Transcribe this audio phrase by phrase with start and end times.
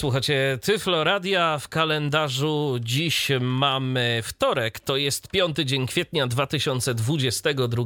[0.00, 2.78] Słuchacie Tyflo Radia w kalendarzu.
[2.80, 7.84] Dziś mamy wtorek, to jest piąty dzień kwietnia 2022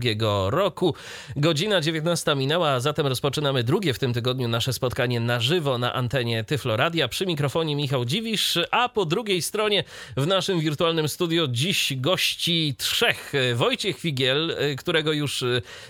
[0.50, 0.94] roku.
[1.36, 5.94] Godzina 19 minęła, a zatem rozpoczynamy drugie w tym tygodniu nasze spotkanie na żywo na
[5.94, 7.08] antenie Tyflo Radia.
[7.08, 9.84] Przy mikrofonie Michał Dziwisz, a po drugiej stronie
[10.16, 13.32] w naszym wirtualnym studio dziś gości trzech.
[13.54, 15.44] Wojciech Figiel, którego już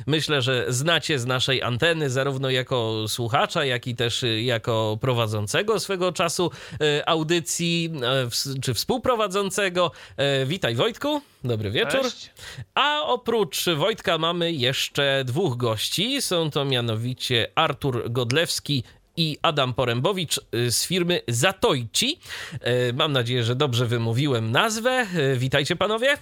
[0.07, 6.14] myślę, że znacie z naszej anteny, zarówno jako słuchacza, jak i też jako prowadzącego swego
[6.15, 6.51] czasu
[6.81, 9.91] e, audycji, e, czy współprowadzącego.
[10.17, 12.03] E, witaj Wojtku, dobry wieczór.
[12.03, 12.31] Cześć.
[12.75, 16.23] A oprócz Wojtka mamy jeszcze dwóch gości.
[16.23, 18.85] Są to mianowicie Artur Godlewski
[19.17, 22.19] i Adam Porębowicz z firmy Zatojci.
[22.95, 25.07] Mam nadzieję, że dobrze wymówiłem nazwę.
[25.37, 26.17] Witajcie panowie.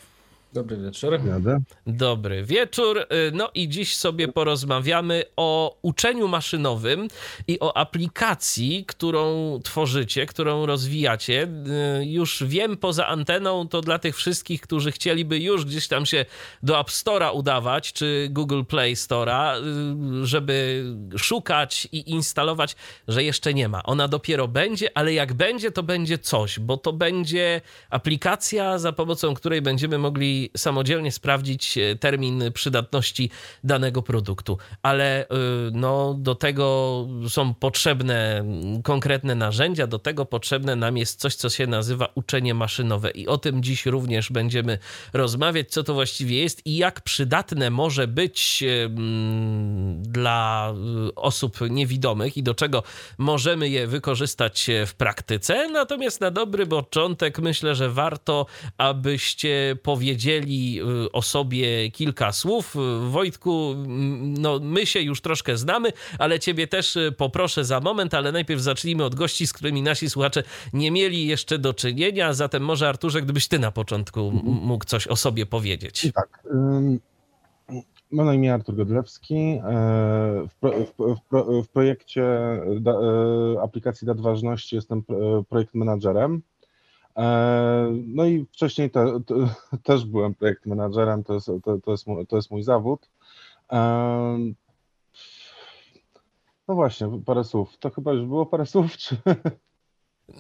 [0.53, 1.19] Dobry wieczór.
[1.27, 1.61] Jadę.
[1.87, 3.07] Dobry wieczór.
[3.33, 7.09] No i dziś sobie porozmawiamy o uczeniu maszynowym
[7.49, 11.49] i o aplikacji, którą tworzycie, którą rozwijacie.
[12.03, 16.25] Już wiem poza anteną, to dla tych wszystkich, którzy chcieliby już gdzieś tam się
[16.63, 19.55] do App Store'a udawać, czy Google Play Store'a,
[20.23, 20.85] żeby
[21.17, 22.77] szukać i instalować,
[23.09, 23.83] że jeszcze nie ma.
[23.83, 29.35] Ona dopiero będzie, ale jak będzie, to będzie coś, bo to będzie aplikacja, za pomocą
[29.35, 33.31] której będziemy mogli samodzielnie sprawdzić e, termin przydatności
[33.65, 35.29] danego produktu, ale e,
[35.73, 38.45] no, do tego są potrzebne
[38.85, 43.39] konkretne narzędzia, do tego potrzebne nam jest coś, co się nazywa uczenie maszynowe i o
[43.39, 44.79] tym dziś również będziemy
[45.13, 48.89] rozmawiać, co to właściwie jest i jak przydatne może być e,
[49.97, 50.75] dla
[51.17, 52.83] osób niewidomych i do czego
[53.19, 55.69] możemy je wykorzystać w praktyce.
[55.69, 58.47] Natomiast na dobry początek myślę, że warto,
[58.79, 60.32] abyście powiedzieli
[61.13, 62.75] o sobie kilka słów.
[63.11, 63.75] Wojtku,
[64.39, 69.05] no my się już troszkę znamy, ale ciebie też poproszę za moment, ale najpierw zacznijmy
[69.05, 72.33] od gości, z którymi nasi słuchacze nie mieli jeszcze do czynienia.
[72.33, 76.09] Zatem może Arturze, gdybyś ty na początku mógł coś o sobie powiedzieć.
[76.15, 76.45] Tak.
[78.13, 79.35] Mam na imię Artur Godlewski.
[79.35, 79.61] E,
[80.49, 80.93] W, pro, w,
[81.31, 82.25] w, w projekcie
[82.81, 86.43] da, e, aplikacji Dat Ważności jestem pro- projekt menadżerem.
[87.17, 89.35] E, No i wcześniej te, te,
[89.83, 93.09] też byłem projekt menadżerem, to jest, to, to, jest, to jest mój zawód.
[93.73, 94.39] E,
[96.69, 97.79] No właśnie, parę słów.
[97.79, 99.17] To chyba już było parę słów, czy...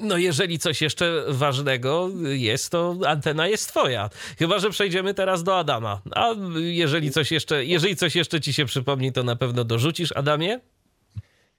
[0.00, 4.10] No, jeżeli coś jeszcze ważnego jest, to antena jest twoja.
[4.38, 6.00] Chyba, że przejdziemy teraz do Adama.
[6.10, 10.60] A jeżeli coś jeszcze, jeżeli coś jeszcze ci się przypomni, to na pewno dorzucisz, Adamie?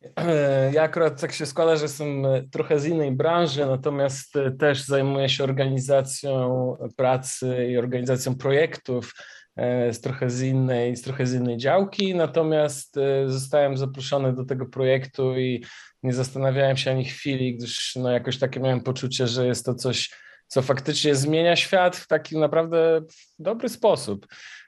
[0.74, 4.84] Ja akurat tak się składa, że jestem e, trochę z innej branży, natomiast e, też
[4.84, 9.14] zajmuję się organizacją pracy i organizacją projektów
[9.56, 14.66] e, z trochę z innej, z trochę z innej działki, natomiast zostałem zaproszony do tego
[14.66, 15.66] projektu i
[16.04, 20.10] nie zastanawiałem się ani chwili, gdyż no jakoś takie miałem poczucie, że jest to coś,
[20.48, 23.02] co faktycznie zmienia świat w taki naprawdę
[23.40, 24.28] dobry sposób.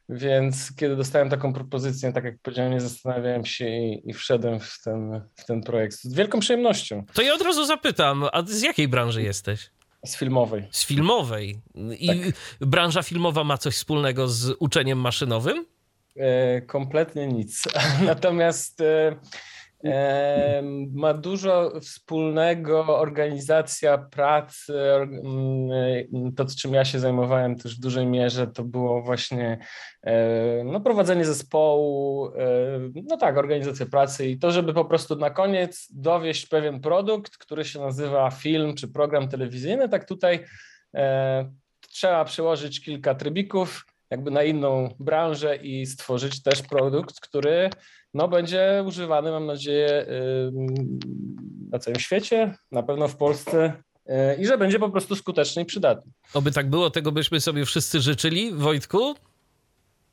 [0.10, 4.82] Więc kiedy dostałem taką propozycję, tak jak powiedziałem, nie zastanawiałem się i, i wszedłem w
[4.84, 7.06] ten, w ten projekt z wielką przyjemnością.
[7.14, 9.70] To ja od razu zapytam, a z jakiej branży jesteś?
[10.06, 10.68] Z filmowej.
[10.72, 11.60] Z filmowej.
[12.00, 12.10] I
[12.62, 15.66] branża filmowa ma coś wspólnego z uczeniem maszynowym?
[16.18, 17.64] E, kompletnie nic.
[18.06, 19.16] Natomiast e,
[20.92, 24.74] ma dużo wspólnego organizacja pracy.
[24.94, 29.58] or- mm, To, czym ja się zajmowałem też w dużej mierze, to było właśnie
[30.04, 35.30] e, no, prowadzenie zespołu, e, no tak, organizacja pracy i to, żeby po prostu na
[35.30, 40.46] koniec dowieść pewien produkt, który się nazywa film czy program telewizyjny, tak tutaj
[40.96, 41.52] e,
[41.90, 47.70] trzeba przełożyć kilka trybików jakby na inną branżę i stworzyć też produkt, który
[48.14, 50.06] no, będzie używany, mam nadzieję,
[51.72, 53.74] na całym świecie, na pewno w Polsce
[54.06, 56.12] yy, i że będzie po prostu skuteczny i przydatny.
[56.34, 58.52] Oby tak było, tego byśmy sobie wszyscy życzyli.
[58.54, 59.16] Wojtku,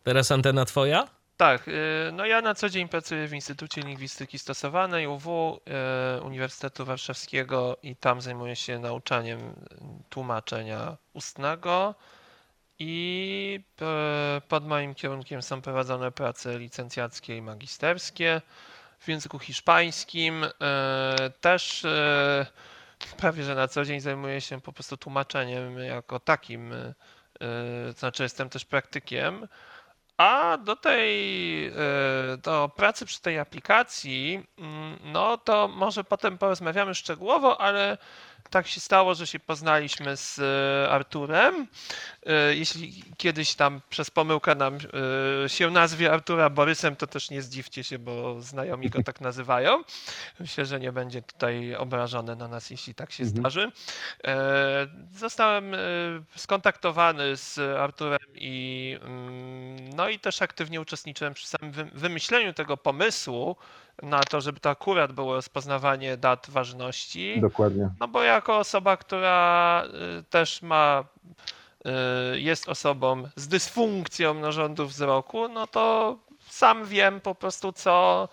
[0.03, 1.09] teraz antena twoja.
[1.37, 1.73] Tak, y,
[2.13, 5.61] no ja na co dzień pracuję w Instytucie Lingwistyki Stosowanej UW
[6.19, 9.53] y, Uniwersytetu Warszawskiego i tam zajmuję się nauczaniem y,
[10.09, 11.95] tłumaczenia ustnego
[12.83, 18.41] i e, pod moim kierunkiem są prowadzone prace licencjackie i magisterskie
[18.99, 20.45] w języku hiszpańskim.
[20.45, 20.51] E,
[21.41, 22.47] Też e,
[23.17, 26.75] prawie że na co dzień zajmuję się po prostu tłumaczeniem jako takim,
[27.93, 29.49] to znaczy jestem też praktykiem.
[30.17, 31.73] A do tej,
[32.43, 37.99] do pracy przy tej aplikacji, mm, no to może potem porozmawiamy szczegółowo, ale
[38.51, 41.67] tak się stało, że się poznaliśmy z e, Arturem.
[42.27, 44.79] E, jeśli kiedyś tam przez pomyłkę nam
[45.45, 49.83] e, się nazwie Artura Borysem, to też nie zdziwcie się, bo znajomi go tak nazywają.
[50.41, 53.41] Myślę, że nie będzie tutaj obrażony na nas, jeśli tak się mhm.
[53.41, 53.73] zdarzy.
[55.15, 55.77] Zostałem
[56.37, 63.57] skontaktowany z Arturem i mm, no i też aktywnie uczestniczyłem przy samym wymyśleniu tego pomysłu,
[64.03, 67.41] na to, żeby to akurat było rozpoznawanie dat ważności.
[67.41, 67.91] Dokładnie.
[68.01, 69.85] No bo jako osoba, która
[70.21, 71.05] y, też ma,
[72.35, 76.17] y, jest osobą z dysfunkcją narządu wzroku, no to
[76.49, 78.29] sam wiem po prostu, co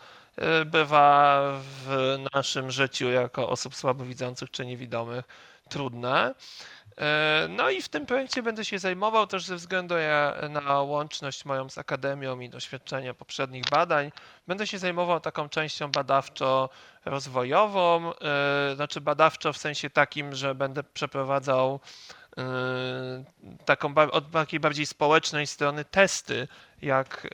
[0.61, 5.25] y, bywa w naszym życiu jako osób słabowidzących czy niewidomych
[5.69, 6.35] trudne.
[6.99, 9.95] E, no i w tym projekcie będę się zajmował też ze względu
[10.49, 14.11] na łączność moją z akademią i doświadczenia poprzednich badań.
[14.47, 21.79] Będę się zajmował taką częścią badawczo-rozwojową, e, znaczy badawczo w sensie takim, że będę przeprowadzał
[22.37, 22.43] e,
[23.65, 26.47] taką od takiej bardziej społecznej strony testy,
[26.81, 27.27] jak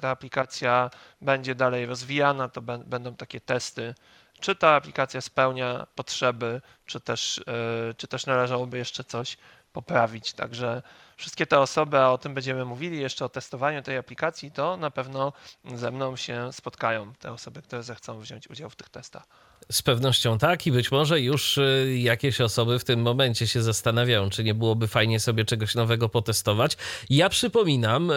[0.00, 0.90] ta aplikacja
[1.20, 3.94] będzie dalej rozwijana, to będą takie testy
[4.40, 9.36] czy ta aplikacja spełnia potrzeby, czy też, e, czy też należałoby jeszcze coś
[9.72, 10.32] poprawić.
[10.32, 10.82] Także
[11.16, 14.90] wszystkie te osoby, a o tym będziemy mówili jeszcze o testowaniu tej aplikacji, to na
[14.90, 15.32] pewno
[15.74, 19.26] ze mną się spotkają te osoby, które zechcą wziąć udział w tych testach.
[19.72, 24.30] Z pewnością tak i być może już e, jakieś osoby w tym momencie się zastanawiają,
[24.30, 26.76] czy nie byłoby fajnie sobie czegoś nowego potestować.
[27.10, 28.14] Ja przypominam e,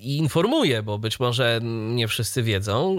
[0.00, 2.98] i informuję, bo być może nie wszyscy wiedzą,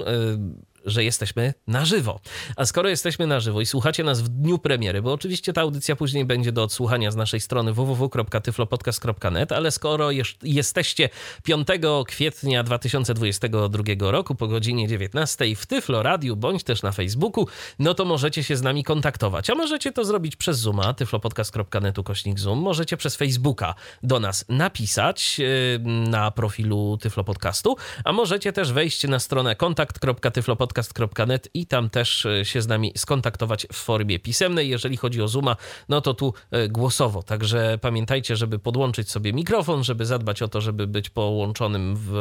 [0.86, 2.20] że jesteśmy na żywo.
[2.56, 5.96] A skoro jesteśmy na żywo i słuchacie nas w dniu premiery, bo oczywiście ta audycja
[5.96, 10.10] później będzie do odsłuchania z naszej strony www.tyflopodcast.net, ale skoro
[10.44, 11.10] jesteście
[11.44, 11.68] 5
[12.08, 17.48] kwietnia 2022 roku po godzinie 19 w Tyflo Radiu bądź też na Facebooku,
[17.80, 19.50] no to możecie się z nami kontaktować.
[19.50, 22.60] A możecie to zrobić przez Zooma, tyflopodcast.net kośnik Zoom.
[22.60, 25.80] Możecie przez Facebooka do nas napisać yy,
[26.10, 32.26] na profilu Tyflo Podcastu, a możecie też wejść na stronę kontakt.tyflopodcast podcast.net i tam też
[32.26, 34.70] e, się z nami skontaktować w formie pisemnej.
[34.70, 35.56] Jeżeli chodzi o Zooma,
[35.90, 37.24] no to tu e, głosowo.
[37.24, 42.12] Także pamiętajcie, żeby podłączyć sobie mikrofon, żeby zadbać o to, żeby być połączonym w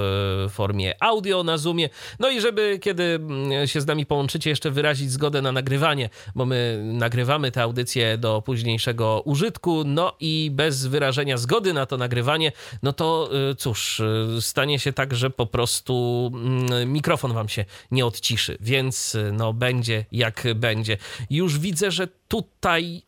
[0.50, 1.88] formie audio na Zoomie.
[2.18, 6.46] No i żeby kiedy mm, się z nami połączycie, jeszcze wyrazić zgodę na nagrywanie, bo
[6.46, 9.82] my nagrywamy te audycje do późniejszego użytku.
[9.84, 12.52] No i bez wyrażenia zgody na to nagrywanie,
[12.82, 14.02] no to e, cóż,
[14.40, 19.32] stanie się tak, że po prostu mm, mikrofon wam się nie odciska ciszy, więc y,
[19.32, 20.96] no będzie jak będzie.
[21.30, 23.02] Już widzę, że tutaj,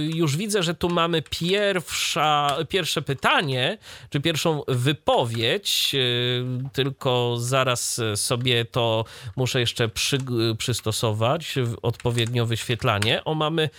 [0.00, 3.78] y, już widzę, że tu mamy pierwsza, pierwsze pytanie,
[4.10, 9.04] czy pierwszą wypowiedź, y, tylko zaraz sobie to
[9.36, 10.18] muszę jeszcze przy,
[10.58, 13.24] przystosować, odpowiednio wyświetlanie.
[13.24, 13.70] O, mamy,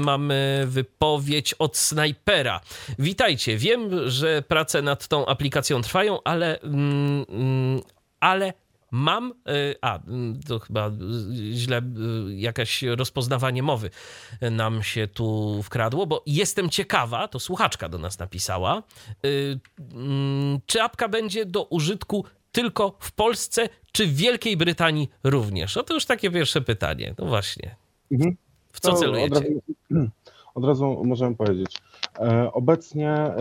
[0.00, 2.60] mamy wypowiedź od snajpera.
[2.98, 7.80] Witajcie, wiem, że prace nad tą aplikacją trwają, ale, mm, mm,
[8.20, 8.52] ale
[8.96, 10.90] Mam, y, a mm, to chyba
[11.52, 13.90] źle, y, jakaś rozpoznawanie mowy
[14.50, 18.82] nam się tu wkradło, bo jestem ciekawa, to słuchaczka do nas napisała,
[19.94, 25.76] mm, czy apka będzie do użytku tylko w Polsce, czy w Wielkiej Brytanii również?
[25.76, 27.14] No to już takie pierwsze pytanie.
[27.18, 27.76] No właśnie.
[28.12, 28.36] Mhm.
[28.72, 29.36] W co celujecie?
[29.36, 30.10] Od razu,
[30.54, 31.78] od razu możemy powiedzieć.
[32.18, 33.34] E, obecnie e,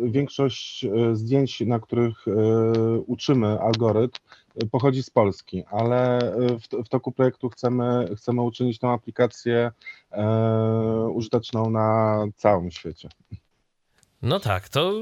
[0.00, 2.26] większość e, zdjęć, na których
[3.06, 4.18] uczymy algorytm,
[4.70, 6.18] pochodzi z Polski, ale
[6.60, 9.70] w, w toku projektu chcemy, chcemy uczynić tę aplikację
[11.14, 13.08] użyteczną na całym świecie.
[14.22, 14.92] No tak, to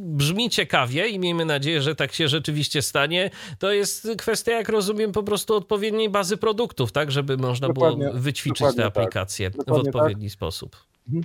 [0.00, 3.30] brzmi ciekawie i miejmy nadzieję, że tak się rzeczywiście stanie.
[3.58, 8.20] To jest kwestia, jak rozumiem, po prostu odpowiedniej bazy produktów, tak, żeby można dokładnie, było
[8.20, 8.86] wyćwiczyć tę tak.
[8.86, 9.66] aplikację tak.
[9.66, 10.32] w odpowiedni tak.
[10.32, 10.76] sposób.
[11.08, 11.24] Mhm.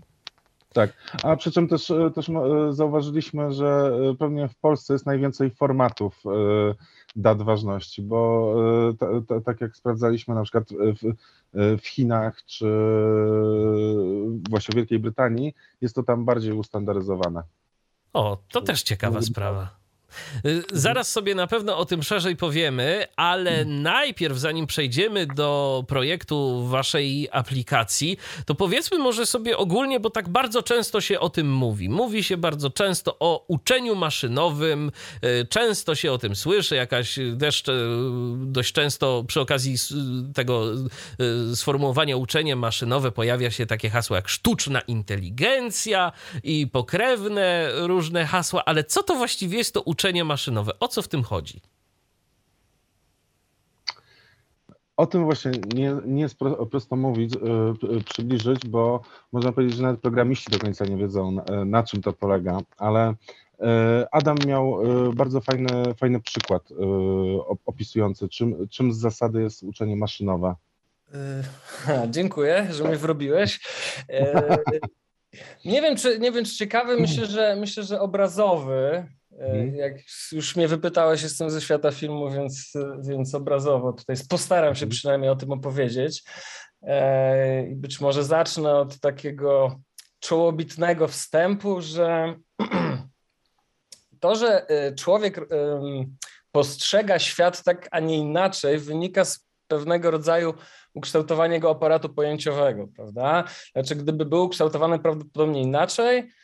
[0.74, 0.94] Tak,
[1.24, 5.50] a przy czym też, e, też e, zauważyliśmy, że e, pewnie w Polsce jest najwięcej
[5.50, 6.24] formatów
[7.16, 8.56] dat ważności, bo
[9.46, 11.14] tak jak sprawdzaliśmy na przykład w,
[11.82, 12.66] w Chinach czy
[14.50, 17.44] właśnie w Wielkiej Brytanii, jest to tam bardziej ustandaryzowane.
[18.14, 19.79] O, to też ciekawa sprawa.
[20.46, 26.68] Y, zaraz sobie na pewno o tym szerzej powiemy, ale najpierw, zanim przejdziemy do projektu
[26.68, 31.90] waszej aplikacji, to powiedzmy może sobie ogólnie, bo tak bardzo często się o tym mówi.
[31.90, 34.92] Mówi się bardzo często o uczeniu maszynowym,
[35.24, 37.74] y, często się o tym słyszy, jakaś też y,
[38.38, 39.76] dość często przy okazji
[40.34, 40.64] tego
[41.56, 46.12] sformułowania uczenie maszynowe pojawia się takie hasło jak sztuczna inteligencja
[46.44, 50.72] i pokrewne różne hasła, ale co to właściwie jest to uczenie uczenie maszynowe?
[50.80, 51.62] O co w tym chodzi?
[54.98, 56.36] O tym właśnie nie, nie jest
[56.72, 57.34] prosto mówić,
[57.82, 59.02] yy, przybliżyć, bo
[59.32, 63.14] można powiedzieć, że nawet programiści do końca nie wiedzą, na, na czym to polega, ale
[63.60, 63.68] yy,
[64.12, 66.70] Adam miał yy, bardzo fajny, fajny przykład
[67.66, 70.56] opisujący, czym, czym z zasady jest uczenie maszynowe.
[72.16, 73.60] Dziękuję, że mnie wrobiłeś.
[75.66, 79.06] Nie wiem, czy, nie wiem, czy ciekawy, myślę, że myślę, że obrazowy.
[79.40, 79.76] Mhm.
[79.76, 79.94] Jak
[80.32, 82.74] już mnie wypytałeś, jestem ze świata filmu, więc,
[83.08, 84.90] więc obrazowo tutaj postaram się mhm.
[84.90, 86.24] przynajmniej o tym opowiedzieć.
[86.82, 89.80] E, I być może zacznę od takiego
[90.20, 92.36] czołobitnego wstępu, że
[94.20, 95.40] to, że e, człowiek
[96.52, 100.54] postrzega świat tak, a nie inaczej, wynika z pewnego rodzaju
[100.94, 103.44] ukształtowania jego aparatu pojęciowego, prawda?
[103.72, 106.39] Znaczy, gdyby był ukształtowany prawdopodobnie inaczej, E,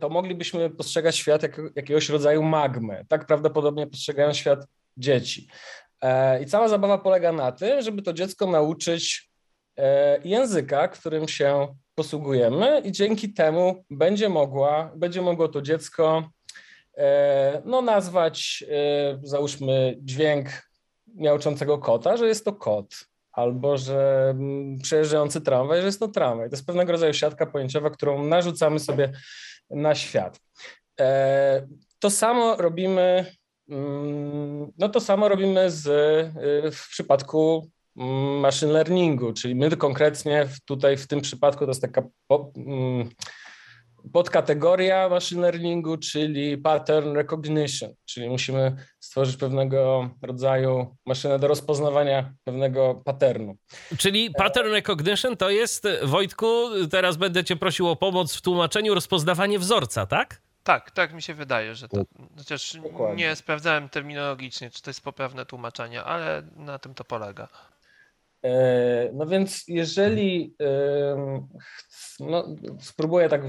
[0.00, 3.04] to moglibyśmy postrzegać świat jak jakiegoś rodzaju magmy.
[3.08, 5.48] Tak prawdopodobnie postrzegają świat dzieci.
[6.00, 9.30] E, I cała zabawa polega na tym, żeby to dziecko nauczyć
[9.76, 16.30] e, języka, którym się posługujemy, i dzięki temu będzie, mogła, będzie mogło to dziecko
[17.64, 18.64] no, nazwać,
[19.22, 20.48] załóżmy, dźwięk
[21.14, 22.94] miauczącego kota, że jest to kot,
[23.38, 26.48] albo że mm, przejeżdżający tramwaj, że jest to tramwaj.
[26.50, 29.12] To jest pewnego rodzaju siatka pojęciowa, którą narzucamy sobie
[29.70, 30.40] na świat.
[31.00, 31.66] E,
[31.98, 33.26] to samo robimy,
[33.68, 40.48] mm, no to samo robimy z, y, w przypadku mm, machine learningu, czyli my konkretnie
[40.64, 42.02] tutaj w tym przypadku to jest taka
[44.12, 53.02] podkategoria machine learningu, czyli pattern recognition, czyli musimy stworzyć pewnego rodzaju maszynę do rozpoznawania pewnego
[53.04, 53.56] patternu.
[53.98, 56.46] Czyli pattern recognition to jest, Wojtku,
[56.90, 60.40] teraz będę cię prosił o pomoc w tłumaczeniu, rozpoznawanie wzorca, tak?
[60.64, 62.02] Tak, tak mi się wydaje, że to.
[62.38, 63.24] Chociaż Dokładnie.
[63.24, 67.48] nie sprawdzałem terminologicznie, czy to jest poprawne tłumaczenie, ale na tym to polega.
[68.44, 70.54] E, no więc jeżeli
[72.20, 73.42] no, spróbuję tak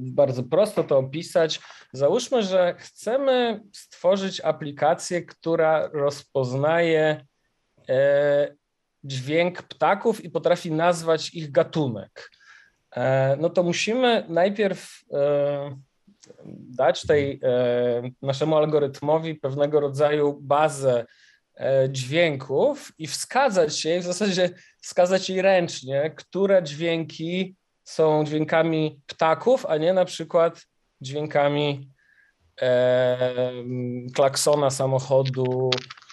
[0.00, 1.60] bardzo prosto to opisać,
[1.92, 7.26] załóżmy, że chcemy stworzyć aplikację, która rozpoznaje
[7.88, 8.54] e,
[9.04, 12.30] dźwięk ptaków i potrafi nazwać ich gatunek.
[12.96, 15.04] E, no to musimy najpierw
[16.46, 17.40] dać tej
[18.22, 21.06] naszemu algorytmowi pewnego rodzaju bazę
[21.88, 24.50] dźwięków i wskazać jej, w zasadzie
[24.82, 30.66] wskazać jej ręcznie, które dźwięki są dźwiękami ptaków, a nie na przykład
[31.00, 31.90] dźwiękami
[32.62, 33.52] e,
[34.14, 35.70] klaksona samochodu,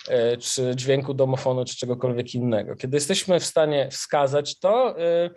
[0.08, 2.76] e, czy dźwięku domofonu, czy czegokolwiek innego.
[2.76, 5.30] Kiedy jesteśmy w stanie wskazać to, e,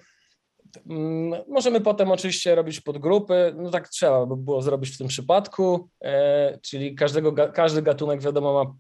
[1.48, 6.58] Możemy potem oczywiście robić podgrupy, no tak trzeba by było zrobić w tym przypadku, e,
[6.62, 8.74] czyli każdego, każdy gatunek wiadomo ma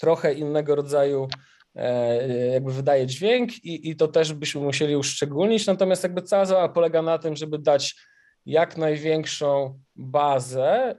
[0.00, 1.28] trochę innego rodzaju
[1.74, 6.68] e, jakby wydaje dźwięk i, i to też byśmy musieli uszczególnić, natomiast jakby cała zabawa
[6.68, 7.96] polega na tym, żeby dać
[8.46, 10.96] jak największą bazę, e,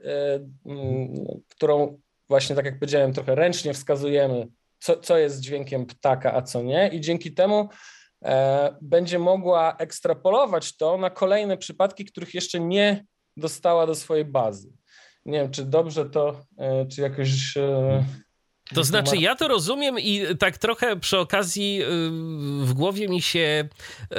[1.48, 6.62] którą właśnie tak jak powiedziałem, trochę ręcznie wskazujemy, co, co jest dźwiękiem ptaka, a co
[6.62, 7.68] nie i dzięki temu
[8.24, 13.04] e, będzie mogła ekstrapolować to na kolejne przypadki, których jeszcze nie
[13.36, 14.72] dostała do swojej bazy.
[15.24, 16.40] Nie wiem, czy dobrze to,
[16.90, 17.54] czy jakoś
[18.74, 21.86] to znaczy, ja to rozumiem i tak trochę przy okazji y,
[22.66, 23.68] w głowie mi się
[24.12, 24.16] y,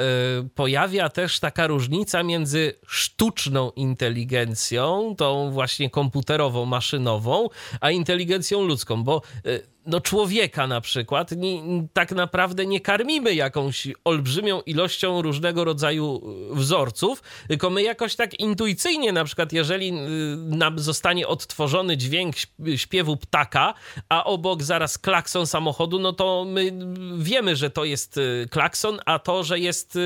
[0.54, 7.48] pojawia też taka różnica między sztuczną inteligencją, tą właśnie komputerową, maszynową,
[7.80, 11.62] a inteligencją ludzką, bo y, no człowieka na przykład nie,
[11.92, 16.22] tak naprawdę nie karmimy jakąś olbrzymią ilością różnego rodzaju
[16.52, 19.92] y, wzorców, tylko my jakoś tak intuicyjnie na przykład, jeżeli y,
[20.36, 22.34] nam zostanie odtworzony dźwięk
[22.76, 23.74] śpiewu ptaka,
[24.08, 26.72] a obok zaraz klakson samochodu, no to my
[27.18, 29.98] wiemy, że to jest y, klakson, a to, że jest,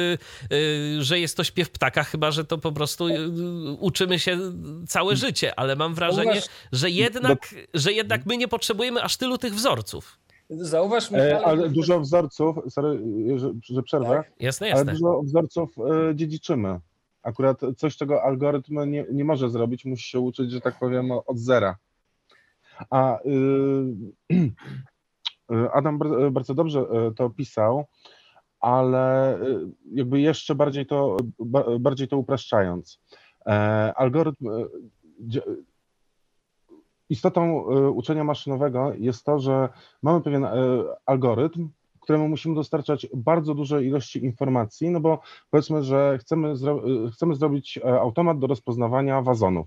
[0.98, 3.08] że jest to śpiew ptaka, chyba, że to po prostu
[3.78, 4.38] uczymy się
[4.88, 6.42] całe życie, ale mam wrażenie,
[6.72, 10.18] że jednak, że jednak my nie potrzebujemy aż tylu tych wzorców wzorców.
[10.50, 13.00] Zauważ, Michał, ale dużo wzorców, sorry,
[13.36, 14.32] że, że przerwę, tak?
[14.40, 14.82] jasne, jasne.
[14.82, 16.80] ale dużo wzorców e, dziedziczymy.
[17.22, 21.38] Akurat coś, czego algorytm nie, nie może zrobić, musi się uczyć, że tak powiem, od
[21.38, 21.76] zera.
[22.90, 23.18] A
[24.30, 24.52] y,
[25.72, 25.98] Adam
[26.30, 27.84] bardzo dobrze e, to opisał,
[28.60, 29.40] ale e,
[29.92, 31.16] jakby jeszcze bardziej to,
[31.80, 33.00] bardziej to upraszczając.
[33.96, 34.48] Algorytm
[37.10, 39.68] istotą e, uczenia maszynowego jest to, że
[40.02, 40.52] mamy pewien e,
[41.06, 41.68] algorytm,
[42.00, 47.34] któremu musimy dostarczać bardzo duże ilości informacji, no bo powiedzmy, że chcemy, zro e, chcemy
[47.34, 49.66] zrobić automat do rozpoznawania wazonów.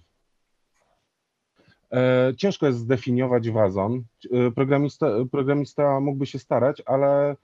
[1.91, 4.03] E, Ciężko jest zdefiniować wazon.
[4.31, 7.36] E, Programista, programista mógłby się starać, ale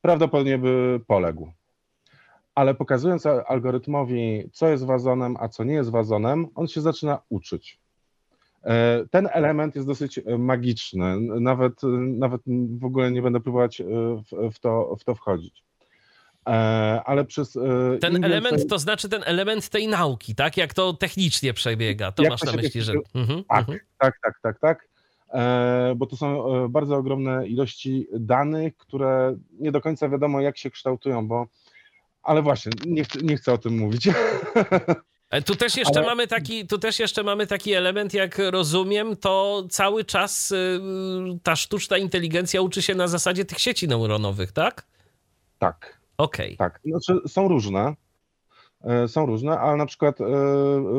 [0.00, 1.52] prawdopodobnie by poległ.
[2.54, 7.80] Ale pokazując algorytmowi, co jest wazonem, a co nie jest wazonem, on się zaczyna uczyć.
[8.68, 11.20] E, Ten element jest dosyć e, magiczny.
[11.20, 12.40] Nawet, nawet
[12.78, 15.62] w ogóle nie będę próbować e, w, w, to, w to wchodzić.
[17.04, 17.58] Ale przez.
[18.00, 20.56] Ten element więcej- to znaczy ten element tej nauki, tak?
[20.56, 22.12] Jak to technicznie przebiega.
[22.12, 22.92] To Jak masz to na myśli, że.
[23.14, 23.78] Mhm, Tak, mhm.
[23.98, 24.88] tak, tak, tak, tak.
[25.96, 31.28] Bo to są bardzo ogromne ilości danych, które nie do końca wiadomo, jak się kształtują,
[31.28, 31.46] bo.
[32.22, 34.08] Ale właśnie, nie chcę, nie chcę o tym mówić.
[35.30, 39.16] E, Tu też jeszcze Ale- mamy taki, tu też jeszcze mamy taki element, jak rozumiem,
[39.16, 40.80] to cały czas y,
[41.42, 44.86] ta sztuczna inteligencja uczy się na zasadzie tych sieci neuronowych, tak?
[45.58, 46.56] tak, Okej.
[46.56, 46.80] tak.
[46.84, 47.94] Znaczy, są różne.
[48.84, 50.24] e, Są różne, ale na przykład e,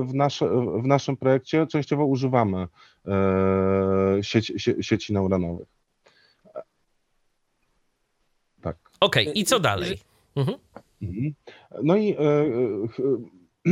[0.04, 0.50] w, nasze,
[0.82, 2.68] w naszym projekcie częściowo używamy
[4.22, 5.68] sieci, sie, sieci neuronowych.
[8.62, 8.78] Tak.
[9.00, 10.00] Okej, i co dalej?
[10.36, 10.58] Mhm.
[11.02, 11.34] Mhm.
[11.84, 12.16] No i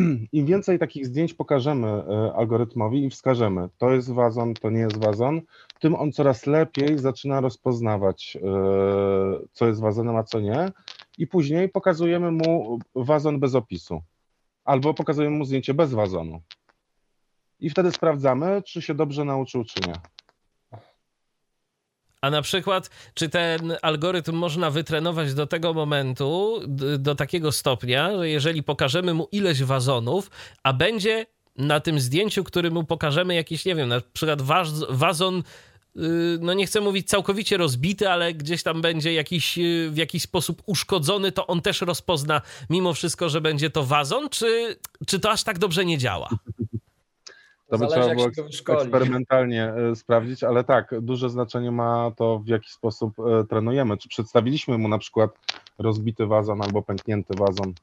[0.34, 4.98] im więcej takich zdjęć pokażemy e, algorytmowi i wskażemy, to jest wazon, to nie jest
[4.98, 5.42] wazon,
[5.80, 8.40] tym on coraz lepiej zaczyna rozpoznawać, e,
[9.52, 10.72] co jest wazonem, a co nie.
[11.18, 14.02] I później pokazujemy mu wazon bez opisu.
[14.66, 16.42] Albo pokazujemy mu zdjęcie bez wazonu.
[17.60, 19.94] I wtedy sprawdzamy, czy się dobrze nauczył, czy nie.
[22.22, 26.60] A na przykład, czy ten algorytm można wytrenować do tego momentu,
[27.00, 30.32] do takiego stopnia, że jeżeli pokażemy mu ileś wazonów,
[30.64, 31.26] a będzie
[31.58, 35.44] na tym zdjęciu, który mu pokażemy jakiś, nie wiem, na przykład waz, wazon,
[35.96, 36.04] yy,
[36.42, 40.64] no nie chcę mówić całkowicie rozbity, ale gdzieś tam będzie jakiś, yy, w jakiś sposób
[40.66, 44.76] uszkodzony, to on też rozpozna mimo wszystko, że będzie to wazon, czy,
[45.08, 46.30] czy to aż tak dobrze nie działa?
[47.70, 48.28] To by trzeba było
[48.82, 53.98] eksperymentalnie e, sprawdzić, ale tak, duże znaczenie ma to, w jaki sposób e, trenujemy.
[53.98, 55.32] Czy przedstawiliśmy mu na przykład
[55.80, 57.74] rozbity wazon albo pęknięty wazon.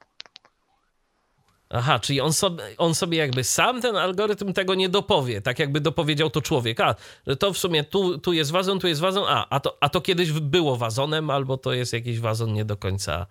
[1.70, 5.80] Aha, czyli on sobie, on sobie jakby sam ten algorytm tego nie dopowie, tak jakby
[5.80, 6.80] dopowiedział to człowiek.
[6.80, 6.94] A,
[7.26, 9.88] że to w sumie tu, tu jest wazon, tu jest wazon, a, a to, a
[9.88, 13.26] to kiedyś było wazonem, albo to jest jakiś wazon nie do końca.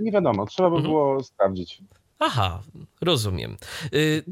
[0.00, 0.92] Nie wiadomo, trzeba by Mhm.
[0.92, 1.82] było sprawdzić.
[2.18, 2.62] Aha,
[3.00, 3.56] rozumiem.
[3.94, 4.24] Y,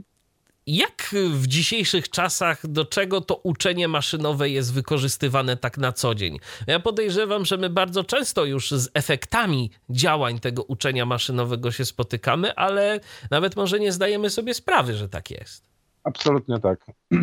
[0.67, 6.39] Jak w dzisiejszych czasach, do czego to uczenie maszynowe jest wykorzystywane tak na co dzień?
[6.67, 12.55] Ja podejrzewam, że my bardzo często już z efektami działań tego uczenia maszynowego się spotykamy,
[12.55, 13.01] ale
[13.31, 15.65] nawet może nie zdajemy sobie sprawy, że tak jest.
[16.05, 16.81] Absolutnie tak.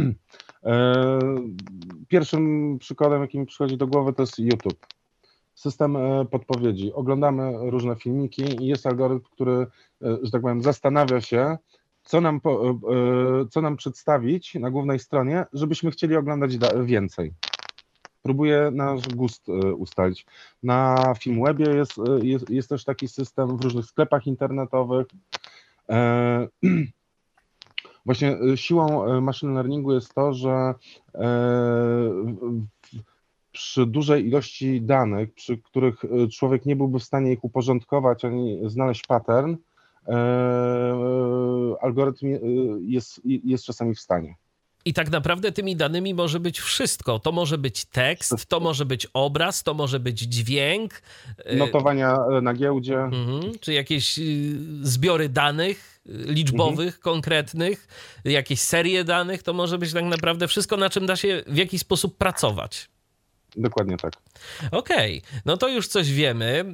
[0.66, 1.20] E,
[2.08, 4.88] Pierwszym przykładem, jaki mi przychodzi do głowy, to jest YouTube.
[5.56, 6.94] System e, podpowiedzi.
[6.94, 9.68] Oglądamy różne filmiki i jest algorytm, który, e,
[10.24, 11.58] że tak powiem, zastanawia się,
[12.04, 12.76] co nam, po, e,
[13.50, 17.34] co nam przedstawić na głównej stronie, żebyśmy chcieli oglądać da- więcej.
[18.22, 20.26] Próbuje nasz gust e, ustalić.
[20.64, 25.08] Na Filmwebie jest, e, jest, jest też taki system w różnych sklepach internetowych.
[28.06, 30.74] Właśnie siłą machine learningu jest to, że
[33.52, 35.96] przy dużej ilości danych, przy których
[36.32, 39.56] człowiek nie byłby w stanie ich uporządkować ani znaleźć pattern,
[41.82, 44.36] algorytm je- y, jest, jest czasami w stanie.
[44.86, 47.20] I tak naprawdę tymi danymi może być wszystko.
[47.20, 51.02] To może być tekst, to może być obraz, to może być dźwięk.
[51.58, 53.00] Notowania e, na giełdzie.
[53.00, 53.42] Mhm.
[53.60, 54.20] Czy jakieś
[54.82, 57.88] zbiory danych liczbowych, konkretnych,
[58.26, 61.82] jakieś serie danych, to może być tak naprawdę wszystko, na czym da się w jakiś
[61.82, 62.90] sposób pracować.
[63.56, 64.14] Dokładnie tak.
[64.72, 66.74] Okej, no to już coś wiemy.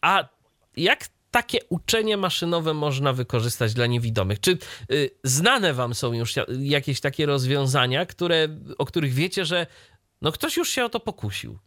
[0.00, 0.28] A
[0.76, 4.40] jak takie uczenie maszynowe można wykorzystać dla niewidomych?
[4.40, 4.58] Czy
[4.92, 9.66] y, znane wam są już ja- jakieś takie rozwiązania, które, o których wiecie, że
[10.22, 11.58] no ktoś już się o to pokusił?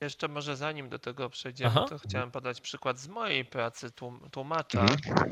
[0.00, 1.86] Jeszcze może zanim do tego przejdziemy, Aha.
[1.88, 4.80] to chciałem podać przykład z mojej pracy tłum- tłumacza.
[4.80, 5.30] Mhm.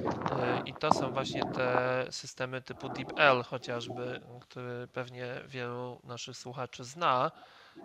[0.66, 6.84] Y, I to są właśnie te systemy typu DeepL chociażby, który pewnie wielu naszych słuchaczy
[6.84, 7.30] zna.
[7.76, 7.82] Y,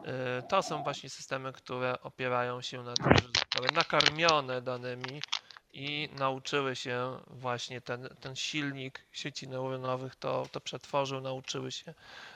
[0.50, 5.22] To są właśnie systemy, które opierają się na tym, że zostały nakarmione danymi
[5.78, 11.94] i nauczyły się właśnie ten, ten silnik sieci neuronowych to, to przetworzył, nauczyły się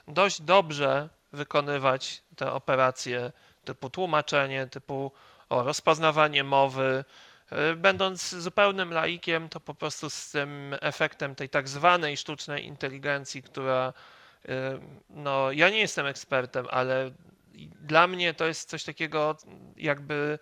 [0.08, 3.32] dość dobrze wykonywać te operacje
[3.66, 5.12] typu tłumaczenie, typu
[5.50, 7.06] o, rozpoznawanie mowy.
[7.72, 13.44] Y, Będąc zupełnym laikiem, to po prostu z tym efektem tej tak zwanej sztucznej inteligencji,
[13.44, 13.94] która,
[14.46, 14.50] y,
[15.10, 17.12] no ja nie jestem ekspertem, ale
[17.82, 19.38] dla mnie to jest coś takiego,
[19.78, 20.40] jakby,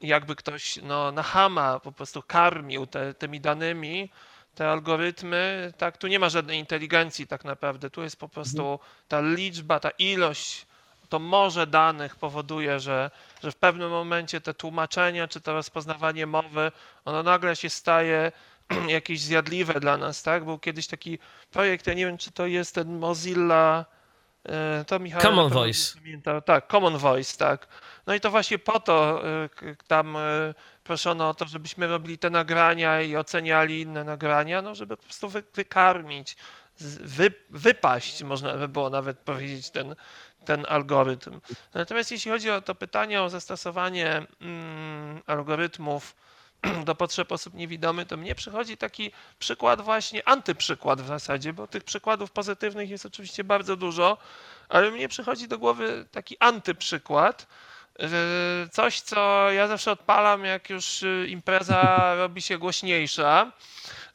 [0.00, 4.10] jakby ktoś no, na hama po prostu karmił te, tymi danymi,
[4.54, 9.20] te algorytmy, tak, tu nie ma żadnej inteligencji tak naprawdę, tu jest po prostu ta
[9.20, 10.66] liczba, ta ilość,
[11.08, 13.10] to morze danych powoduje, że,
[13.42, 16.72] że w pewnym momencie te tłumaczenia czy to rozpoznawanie mowy,
[17.04, 18.32] ono nagle się staje
[18.88, 20.44] jakieś zjadliwe dla nas, tak?
[20.44, 21.18] Był kiedyś taki
[21.50, 23.84] projekt, ja nie wiem, czy to jest ten Mozilla,
[24.86, 25.22] to Michał...
[25.22, 25.98] Common Voice.
[26.44, 27.66] Tak, Common Voice, tak.
[28.06, 29.48] No i to właśnie po to e,
[29.86, 30.20] tam e,
[30.84, 35.28] proszono o to, żebyśmy robili te nagrania i oceniali inne nagrania, no żeby po prostu
[35.28, 36.36] wy, wykarmić,
[37.00, 39.94] wy, wypaść, można by było nawet powiedzieć, ten,
[40.44, 41.40] ten algorytm.
[41.74, 46.14] Natomiast jeśli chodzi o to pytanie o zastosowanie mm, algorytmów
[46.84, 51.84] do potrzeb osób niewidomych, to mnie przychodzi taki przykład właśnie, antyprzykład w zasadzie, bo tych
[51.84, 54.18] przykładów pozytywnych jest oczywiście bardzo dużo,
[54.68, 57.46] ale mnie przychodzi do głowy taki antyprzykład,
[58.72, 63.52] coś, co ja zawsze odpalam, jak już y, impreza robi się głośniejsza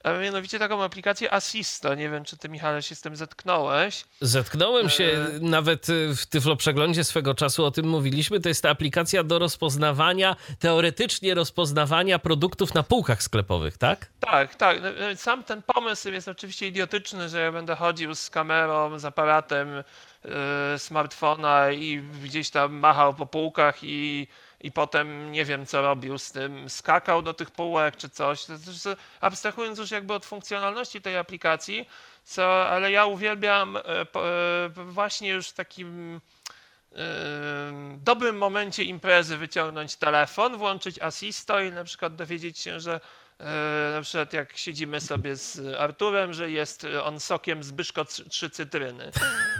[0.04, 1.96] a mianowicie taką aplikację Assisto.
[1.96, 4.06] Nie wiem, czy ty, Michale, się z tym zetknąłeś.
[4.22, 5.40] Zetknąłem się, e...
[5.40, 8.40] nawet y, w Tyflo Przeglądzie swego czasu o tym mówiliśmy.
[8.40, 14.10] To jest ta aplikacja do rozpoznawania, teoretycznie rozpoznawania produktów na półkach sklepowych, tak?
[14.20, 14.82] Tak, tak.
[14.82, 19.06] No, no, sam ten pomysł jest oczywiście idiotyczny, że ja będę chodził z kamerą, z
[19.06, 19.84] aparatem
[20.24, 20.32] yy,
[20.78, 24.28] smartfona i gdzieś tam machał po półkach i
[24.62, 28.46] i potem nie wiem, co robił z tym, skakał do tych półek czy coś.
[29.22, 31.90] Abstrahując już jakby od funkcjonalności tej aplikacji,
[32.24, 34.06] co, ale ja uwielbiam e, e,
[34.70, 36.22] właśnie już w takim
[36.92, 36.98] e,
[37.98, 43.00] dobrym momencie imprezy wyciągnąć telefon, włączyć Assisto i na przykład dowiedzieć się, że
[43.94, 49.12] na przykład jak siedzimy sobie z Arturem, że jest on sokiem Zbyszko trzy cytryny.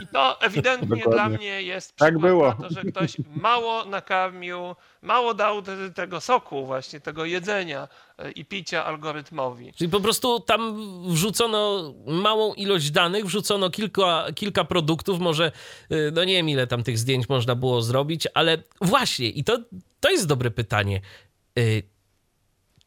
[0.02, 2.48] I to ewidentnie dla mnie jest tak było.
[2.48, 4.58] na to, że ktoś mało nakarmił,
[5.02, 5.62] mało dał
[5.94, 7.88] tego soku właśnie, tego jedzenia
[8.18, 9.72] e, i picia algorytmowi.
[9.72, 15.52] Czyli po prostu tam wrzucono małą ilość danych, wrzucono kilka, kilka produktów, może,
[15.90, 19.58] e, no nie wiem ile tam tych zdjęć można było zrobić, ale właśnie i to,
[20.00, 21.00] to jest dobre pytanie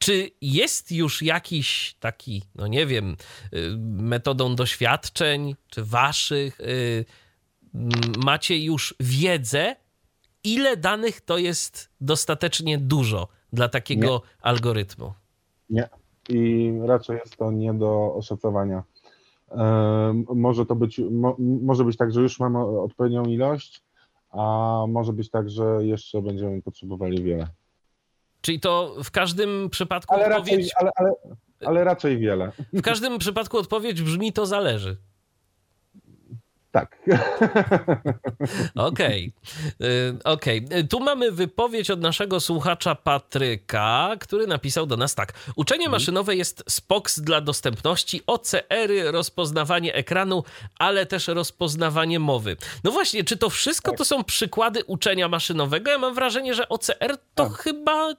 [0.04, 3.16] czy jest już jakiś taki, no nie wiem,
[3.54, 7.06] y, metodą doświadczeń, czy waszych, y,
[8.26, 9.76] macie już wiedzę,
[10.44, 14.46] ile danych to jest dostatecznie dużo dla takiego nie.
[14.46, 15.14] algorytmu?
[15.70, 15.90] Nie.
[16.30, 18.84] I raczej jest to nie do oszacowania.
[20.36, 21.02] może to być,
[21.38, 23.84] może być tak, że już mamy odpowiednią ilość,
[24.30, 27.48] a może być tak, że jeszcze będziemy potrzebowali wiele.
[28.44, 30.52] Czyli to w każdym przypadku ale odpowiedź...
[30.56, 31.14] Raczej, ale, ale,
[31.66, 32.52] ale raczej wiele.
[32.74, 34.98] W każdym przypadku odpowiedź brzmi to zależy.
[36.74, 36.98] Tak.
[38.76, 39.34] Okej.
[39.80, 40.18] Okay.
[40.24, 40.66] Okej.
[40.66, 40.84] Okay.
[40.84, 45.34] Tu mamy wypowiedź od naszego słuchacza Patryka, który napisał do nas tak.
[45.56, 45.92] Uczenie mhm.
[45.92, 50.44] maszynowe jest SPOX dla dostępności, OCR-y, rozpoznawanie ekranu,
[50.80, 52.58] ale też rozpoznawanie mowy.
[52.84, 53.98] No właśnie, czy to wszystko tak.
[53.98, 55.92] to są przykłady uczenia maszynowego?
[55.92, 57.54] Ja mam wrażenie, że OCR to tak.
[57.54, 58.14] chyba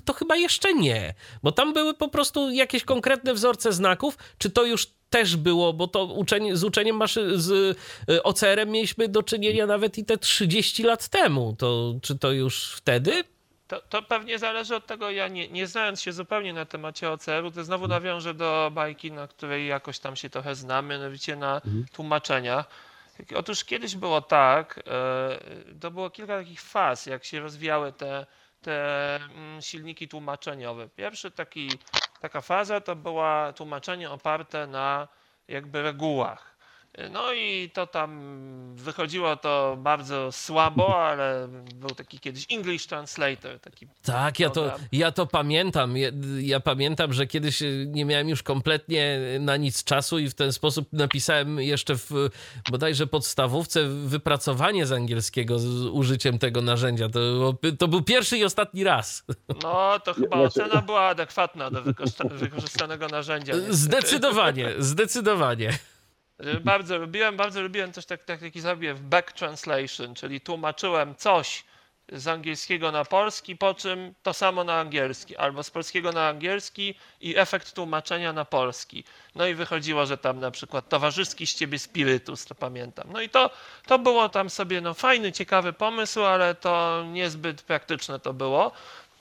[0.00, 4.64] to chyba jeszcze nie, bo tam były po prostu jakieś konkretne wzorce znaków, czy to
[4.64, 7.50] już też było, bo to uczenie, z uczeniem maszy, z
[8.10, 12.74] y, OCR-em mieliśmy do czynienia nawet i te 30 lat temu, to czy to już
[12.74, 13.24] wtedy?
[13.68, 17.50] To, to pewnie zależy od tego, ja nie, nie znając się zupełnie na temacie OCR-u,
[17.50, 21.86] to znowu nawiążę do bajki, na której jakoś tam się trochę znamy, mianowicie na mhm.
[21.92, 22.66] tłumaczeniach.
[23.34, 25.38] Otóż kiedyś było tak, e,
[25.80, 28.26] to było kilka takich faz, jak się rozwijały te
[28.62, 30.88] te mm, silniki tłumaczeniowe.
[30.88, 31.82] Pierwszy taki,
[32.18, 35.08] taka faza to była tłumaczenie oparte na
[35.48, 36.51] jakby regułach.
[37.10, 38.22] No i to tam
[38.76, 43.60] wychodziło to bardzo słabo, ale był taki kiedyś English Translator.
[43.60, 45.96] Taki tak, ja to, ja to pamiętam.
[45.96, 46.08] Ja,
[46.40, 50.52] ja, pamiętam, że kiedyś y, nie miałem już kompletnie na nic czasu i w ten
[50.52, 52.10] sposób napisałem jeszcze w
[52.70, 57.08] bodajże podstawówce wypracowanie z angielskiego z użyciem tego narzędzia.
[57.08, 59.24] To, to był pierwszy i ostatni raz.
[59.62, 61.82] No, to chyba ocena była adekwatna do
[62.30, 63.54] wykorzystanego narzędzia.
[63.70, 65.78] Zdecydowanie, zdecydowanie.
[66.60, 71.64] Bardzo lubiłem, bardzo lubiłem coś tak, tak, taki sobie w back translation, czyli tłumaczyłem coś
[72.12, 76.94] z angielskiego na polski, po czym to samo na angielski, albo z polskiego na angielski
[77.20, 79.04] i efekt tłumaczenia na polski.
[79.34, 83.08] No i wychodziło, że tam na przykład towarzyski z ciebie spirytus, to pamiętam.
[83.12, 83.50] No i to,
[83.86, 88.72] to było tam sobie no, fajny, ciekawy pomysł, ale to niezbyt praktyczne to było.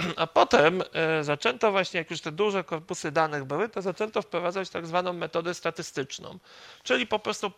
[0.15, 4.69] A potem e, zaczęto właśnie, jak już te duże korpusy danych były, to zaczęto wprowadzać
[4.69, 6.39] tak zwaną metodę statystyczną,
[6.83, 7.51] czyli po prostu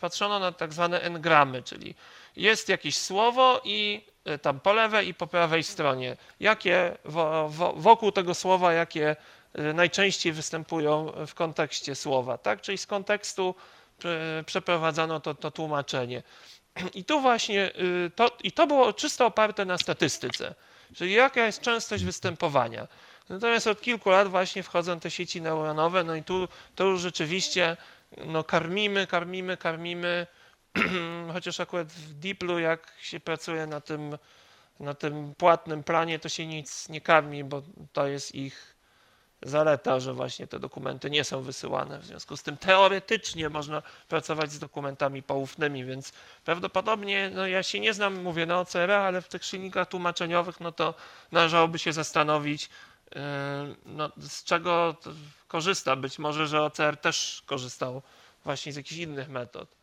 [0.00, 1.94] patrzono na tak zwane engramy, czyli
[2.36, 6.96] jest jakieś słowo i e, tam po lewej i po prawej stronie, jakie
[7.76, 9.16] wokół tego słowa, jakie
[9.58, 12.60] y, najczęściej występują w kontekście słowa, tak?
[12.60, 13.54] Czyli z kontekstu
[14.46, 16.22] przeprowadzano to, to tłumaczenie.
[16.94, 17.70] I tu właśnie
[18.16, 20.54] to, i to było czysto oparte na statystyce,
[20.94, 22.88] czyli jaka jest częstość występowania.
[23.28, 27.76] Natomiast od kilku lat właśnie wchodzą te sieci neuronowe, no i tu to już rzeczywiście
[28.26, 30.26] no, karmimy, karmimy, karmimy,
[31.32, 34.18] chociaż akurat w Deeplu jak się pracuje na tym,
[34.80, 38.69] na tym płatnym planie, to się nic nie karmi, bo to jest ich
[39.42, 41.98] zaleta, że właśnie te dokumenty nie są wysyłane.
[41.98, 46.12] W związku z tym teoretycznie można pracować z dokumentami poufnymi, więc
[46.44, 50.72] prawdopodobnie, no ja się nie znam, mówię na OCR, ale w tych silnikach tłumaczeniowych, no
[50.72, 50.94] to
[51.32, 52.70] należałoby się zastanowić,
[53.14, 53.20] yy,
[53.86, 54.96] no, z czego
[55.48, 55.96] korzysta.
[55.96, 58.02] Być może, że OCR też korzystał
[58.44, 59.79] właśnie z jakichś innych metod.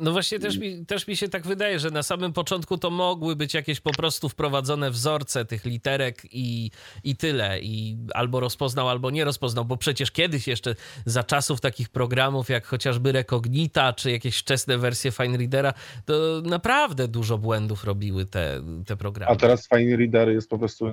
[0.00, 3.36] No właśnie też mi, też mi się tak wydaje, że na samym początku to mogły
[3.36, 6.70] być jakieś po prostu wprowadzone wzorce tych literek i,
[7.04, 7.60] i tyle.
[7.60, 10.74] I albo rozpoznał, albo nie rozpoznał, bo przecież kiedyś jeszcze
[11.06, 15.74] za czasów takich programów jak chociażby Recognita, czy jakieś wczesne wersje Fine Readera,
[16.04, 19.32] to naprawdę dużo błędów robiły te, te programy.
[19.32, 20.92] A teraz Fine Reader jest po prostu y,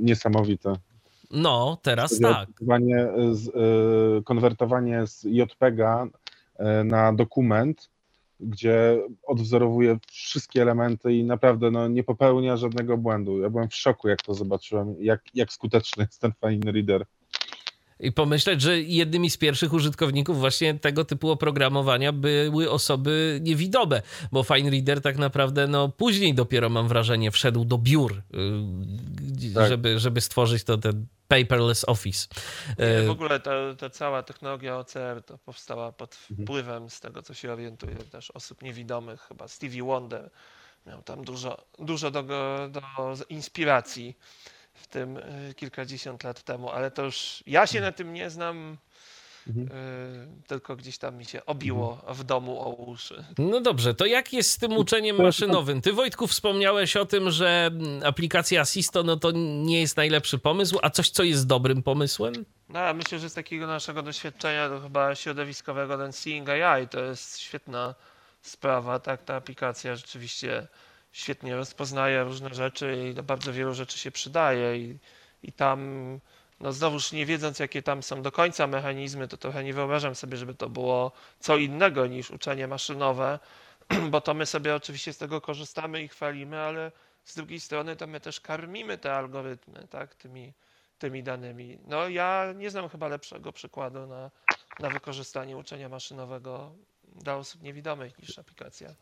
[0.00, 0.72] niesamowite.
[1.30, 2.48] No, teraz tak.
[2.60, 7.90] Y, konwertowanie z JPEGa y, na dokument
[8.42, 13.38] gdzie odwzorowuje wszystkie elementy i naprawdę no, nie popełnia żadnego błędu.
[13.38, 17.06] Ja byłem w szoku, jak to zobaczyłem, jak, jak skuteczny jest ten Fine Reader.
[18.00, 24.42] I pomyśleć, że jednymi z pierwszych użytkowników właśnie tego typu oprogramowania były osoby niewidome, bo
[24.42, 29.68] Fine Reader tak naprawdę no, później dopiero mam wrażenie wszedł do biur, y, tak.
[29.68, 32.28] żeby, żeby stworzyć to ten paperless office.
[32.68, 36.46] Nie, w y, ogóle ta, ta, cała technologia OCR to powstała pod mhm.
[36.46, 40.30] wpływem, z tego co się orientuję, też osób niewidomych, chyba Stevie Wonder
[40.86, 42.22] miał tam dużo, dużo do,
[42.68, 42.80] do
[43.28, 44.49] inspiracji w
[44.90, 48.76] tym y, kilkadziesiąt lat temu, ale to już ja się na tym nie znam.
[49.46, 49.66] Mhm.
[49.66, 52.14] Y, tylko gdzieś tam mi się obiło mhm.
[52.14, 53.24] w domu o uszy.
[53.38, 55.80] No dobrze, to jak jest z tym uczeniem maszynowym?
[55.80, 57.70] Ty Wojtku wspomniałeś o tym, że
[58.04, 59.30] aplikacja Assisto no to
[59.64, 62.34] nie jest najlepszy pomysł, a coś, co jest dobrym pomysłem?
[62.68, 67.38] No, myślę, że z takiego naszego doświadczenia to chyba środowiskowego ten Seeing AI to jest
[67.38, 67.94] świetna
[68.42, 70.66] sprawa, tak, ta aplikacja rzeczywiście
[71.12, 74.98] świetnie rozpoznaje różne rzeczy i do bardzo wielu rzeczy się przydaje i,
[75.42, 75.80] i tam,
[76.60, 80.36] no znowuż nie wiedząc jakie tam są do końca mechanizmy, to trochę nie wyobrażam sobie,
[80.36, 83.38] żeby to było co innego niż uczenie maszynowe,
[84.10, 86.92] bo to my sobie oczywiście z tego korzystamy i chwalimy, ale
[87.24, 90.52] z drugiej strony to my też karmimy te algorytmy, tak, tymi,
[90.98, 91.78] tymi danymi.
[91.86, 94.30] No ja nie znam chyba lepszego przykładu na,
[94.78, 96.72] na wykorzystanie uczenia maszynowego
[97.14, 98.94] dla osób niewidomych niż aplikacja.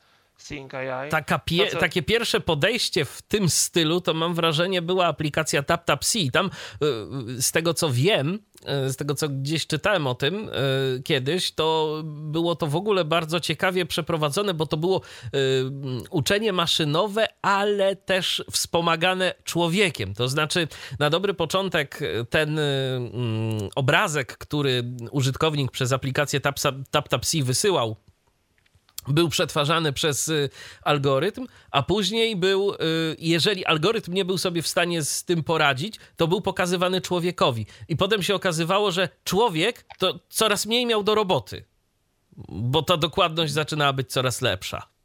[1.11, 1.79] Taka pie co...
[1.79, 6.31] Takie pierwsze podejście w tym stylu, to mam wrażenie, była aplikacja TapTapSee.
[6.31, 8.39] Tam y, z tego co wiem,
[8.87, 13.05] y, z tego co gdzieś czytałem o tym y, kiedyś, to było to w ogóle
[13.05, 15.01] bardzo ciekawie przeprowadzone, bo to było
[16.11, 20.15] uczenie maszynowe, ale też wspomagane człowiekiem.
[20.15, 26.41] To znaczy, na dobry początek ten mm, obrazek, który użytkownik przez aplikację
[26.91, 27.97] TapTapSee wysyłał
[29.13, 30.51] był przetwarzany przez y,
[30.83, 32.77] algorytm, a później był, y,
[33.19, 37.67] jeżeli algorytm nie był sobie w stanie z tym poradzić, to był pokazywany człowiekowi.
[37.89, 41.65] I potem się okazywało, że człowiek to coraz mniej miał do roboty,
[42.49, 44.98] bo ta dokładność zaczynała być coraz lepsza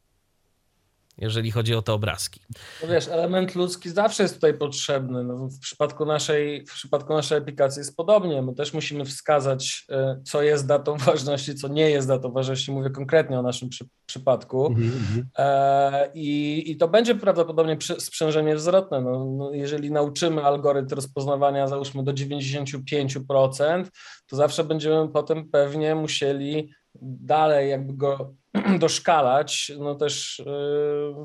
[1.18, 2.40] jeżeli chodzi o te obrazki.
[2.82, 5.24] No wiesz, element ludzki zawsze jest tutaj potrzebny.
[5.24, 8.42] No w, przypadku naszej, w przypadku naszej aplikacji jest podobnie.
[8.42, 12.72] My też musimy wskazać, e, co jest datą ważności, co nie jest datą ważności.
[12.72, 14.68] Mówię konkretnie o naszym przy, przypadku.
[14.68, 15.24] Mm -hmm.
[15.38, 19.02] e, i, I to będzie prawdopodobnie przy, sprzężenie zwrotne.
[19.02, 23.86] No, no, jeżeli nauczymy algorytm rozpoznawania, załóżmy do 95%,
[24.28, 28.34] to zawsze będziemy potem pewnie musieli dalej jakby go
[28.80, 31.16] doszkalać, no też yy,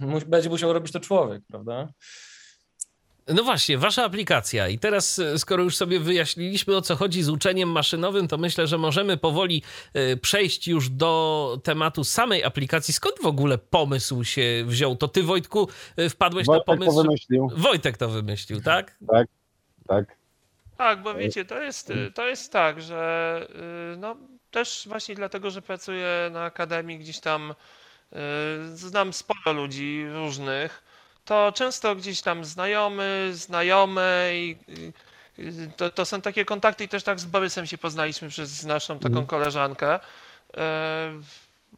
[0.00, 1.88] no, będzie musiał robić to człowiek, prawda?
[3.28, 4.68] No właśnie, wasza aplikacja.
[4.68, 8.66] I teraz, e, skoro już sobie wyjaśniliśmy, o co chodzi z uczeniem maszynowym, to myślę,
[8.66, 9.62] że możemy powoli
[9.94, 12.94] e, przejść już do tematu samej aplikacji.
[12.94, 14.96] Skąd w ogóle pomysł się wziął?
[14.96, 16.96] To ty, Wojtku, e, wpadłeś Wojtek na pomysł.
[16.96, 17.50] To wymyślił.
[17.56, 18.98] Wojtek to wymyślił, tak?
[19.08, 19.28] Tak,
[19.86, 20.16] tak.
[20.76, 23.40] Tak, bo wiecie, to jest, to jest tak, że
[23.98, 24.16] no,
[24.54, 27.54] też właśnie dlatego, że pracuję na akademii, gdzieś tam
[28.12, 28.16] y,
[28.76, 30.82] znam sporo ludzi różnych,
[31.24, 34.56] to często gdzieś tam znajomy, znajome i
[35.76, 39.08] to, to są takie kontakty i też tak z Borysem się poznaliśmy przez naszą taką
[39.08, 39.26] mhm.
[39.26, 39.96] koleżankę.
[39.96, 40.58] Y,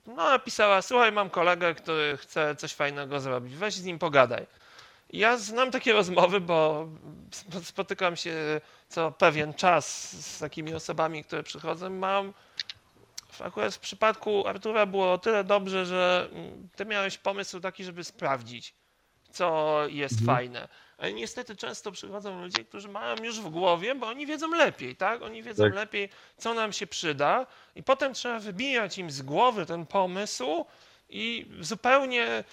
[0.06, 4.46] no, napisała, słuchaj, mam kolegę, który chce coś fajnego zrobić, weź z nim pogadaj.
[5.12, 6.88] Ja znam takie rozmowy, bo
[7.62, 11.90] spotykam się co pewien czas z takimi osobami, które przychodzą.
[11.90, 12.32] Mam
[13.40, 18.04] akurat w przypadku Artura było o tyle dobrze, że mm, ty miałeś pomysł taki, żeby
[18.04, 18.74] sprawdzić,
[19.30, 20.36] co jest mhm.
[20.36, 20.68] fajne.
[20.98, 25.22] Ale niestety często przychodzą ludzie, którzy mają już w głowie, bo oni wiedzą lepiej, tak?
[25.22, 25.74] Oni wiedzą tak.
[25.74, 30.66] lepiej, co nam się przyda, i potem trzeba wybijać im z głowy ten pomysł
[31.08, 32.44] i zupełnie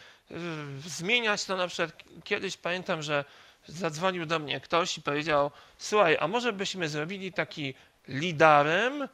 [0.88, 2.04] zmieniać to na przykład.
[2.24, 3.26] Kiedyś pamiętam, że
[3.68, 7.74] zadzwonił do mnie ktoś i powiedział: Słuchaj, a może byśmy zrobili taki
[8.08, 9.08] lidarem y,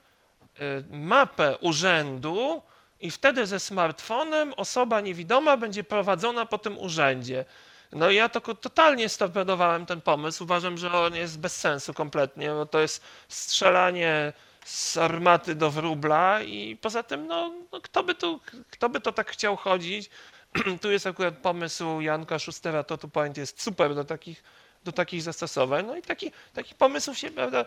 [0.89, 2.61] mapę urzędu,
[2.99, 7.45] i wtedy ze smartfonem osoba niewidoma będzie prowadzona po tym urzędzie.
[7.91, 10.43] No i ja to totalnie storpedowałem ten pomysł.
[10.43, 14.33] Uważam, że on jest bez sensu kompletnie, bo to jest strzelanie
[14.65, 19.11] z armaty do wróbla i poza tym, no, no kto, by tu, kto by to
[19.11, 20.09] tak chciał chodzić?
[20.81, 24.43] tu jest akurat pomysł Janka Schustera, to tu point jest super do takich,
[24.83, 25.85] do takich zastosowań.
[25.85, 27.65] No i taki, takich pomysłów się prawda,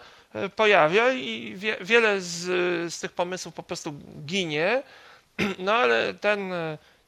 [0.56, 2.40] pojawia i wie, wiele z,
[2.94, 3.92] z tych pomysłów po prostu
[4.26, 4.82] ginie.
[5.58, 6.52] No ale ten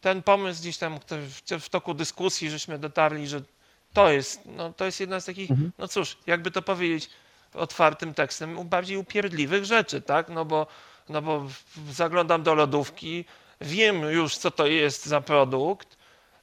[0.05, 0.99] ten pomysł gdzieś tam
[1.61, 3.43] w, toku dyskusji, żeśmy dotarli, że
[3.93, 5.73] to jest, no, to jest jedna z takich, mhm.
[5.79, 7.11] no cóż, jakby to powiedzieć
[7.55, 10.29] otwartym tekstem, bardziej upierdliwych rzeczy, tak?
[10.29, 10.67] No bo,
[11.09, 11.49] no bo
[11.91, 13.25] zaglądam do lodówki,
[13.61, 15.97] wiem już, co to jest za produkt,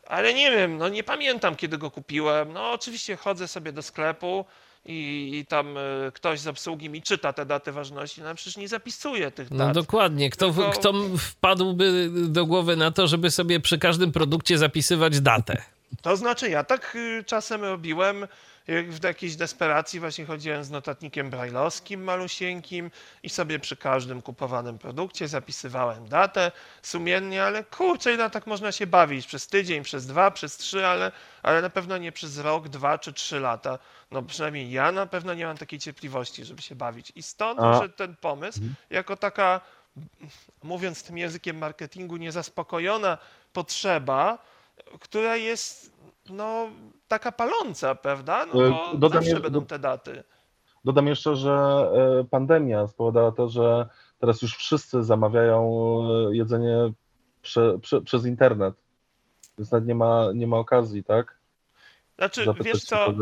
[0.08, 2.54] ale nie wiem, no nie pamiętam, kiedy go kupiłem.
[2.54, 4.46] No oczywiście chodzę sobie do sklepu,
[4.86, 8.68] i, i tam y, ktoś z obsługi mi czyta te daty ważności, no przecież nie
[8.68, 9.68] zapisuje tych no dat.
[9.68, 10.30] No dokładnie.
[10.30, 10.72] Kto, Tylko...
[10.72, 15.62] kto wpadłby do głowy na to, żeby sobie przy każdym produkcie zapisywać datę?
[16.02, 18.28] To znaczy ja tak y, czasem robiłem,
[18.68, 22.92] w jakiejś desperacji właśnie chodziłem z notatnikiem brajlowskim malusieńkim
[23.24, 28.88] i sobie przy każdym kupowanym produkcie zapisywałem datę sumiennie, ale kurczę, no tak można się
[28.88, 31.12] bawić przez tydzień, przez dwa, przez trzy, ale,
[31.44, 33.80] ale na pewno nie przez rok, dwa czy trzy lata.
[34.12, 37.12] No przynajmniej ja na pewno nie mam takiej cierpliwości, żeby się bawić.
[37.16, 38.76] I stąd że ten pomysł mhm.
[38.90, 39.62] jako taka,
[40.64, 43.18] mówiąc tym językiem marketingu, niezaspokojona
[43.54, 44.38] potrzeba,
[45.00, 45.91] która jest
[46.32, 46.70] no,
[47.08, 48.46] taka paląca, prawda?
[48.54, 50.24] No e, bo dodam zawsze je, będą te daty.
[50.86, 51.52] Dodam jeszcze, że
[52.22, 53.90] e, pandemia spowodowała to, że
[54.20, 55.62] teraz już wszyscy zamawiają
[56.30, 56.92] e, jedzenie
[57.42, 58.76] prze, prze, przez internet.
[59.58, 61.42] Więc nawet nie ma, nie ma okazji, tak?
[62.18, 63.14] Znaczy, Zapytać wiesz co,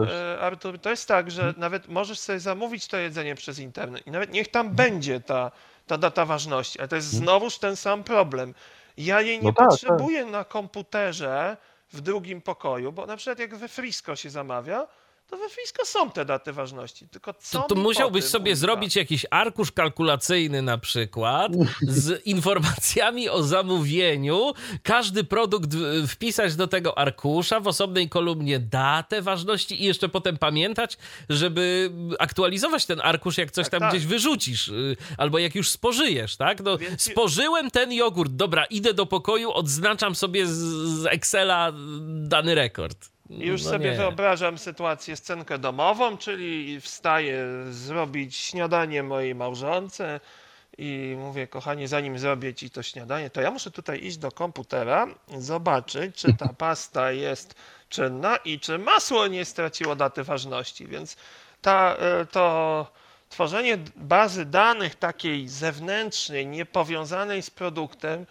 [0.42, 1.60] Artur, to jest tak, że hmm?
[1.60, 4.76] nawet możesz sobie zamówić to jedzenie przez internet i nawet niech tam hmm?
[4.76, 5.52] będzie ta,
[5.88, 7.26] ta data ważności, ale to jest hmm?
[7.26, 8.54] znowuż ten sam problem.
[8.98, 10.32] Ja jej nie no tak, potrzebuję tak.
[10.32, 11.58] na komputerze,
[11.94, 14.88] w drugim pokoju, bo na przykład jak we Frisco się zamawia,
[15.30, 17.08] to we Frisco są te daty ważności.
[17.08, 23.44] Tylko co to, to musiałbyś sobie zrobić jakiś arkusz kalkulacyjny na przykład z informacjami o
[23.44, 25.70] zamówieniu, każdy produkt
[26.08, 30.98] wpisać do tego arkusza w osobnej kolumnie datę ważności i jeszcze potem pamiętać,
[31.30, 33.90] żeby aktualizować ten arkusz, jak coś tak, tam tak.
[33.90, 36.64] gdzieś wyrzucisz y, albo jak już spożyjesz, tak?
[36.64, 37.02] No, Więc...
[37.02, 41.74] spożyłem ten jogurt, dobra, idę do pokoju, odznaczam sobie z Excela
[42.10, 43.19] dany rekord.
[43.30, 43.98] I już no sobie nie.
[43.98, 50.20] wyobrażam sytuację, scenkę domową, czyli wstaję zrobić śniadanie mojej małżonce
[50.78, 55.08] i mówię, kochanie, zanim zrobię ci to śniadanie, to ja muszę tutaj iść do komputera,
[55.38, 57.56] zobaczyć, czy ta pasta jest
[57.90, 60.88] czynna i czy masło nie straciło daty ważności.
[60.88, 61.18] Więc
[61.62, 62.88] ta, e, to
[63.30, 68.26] tworzenie bazy danych takiej zewnętrznej, niepowiązanej z produktem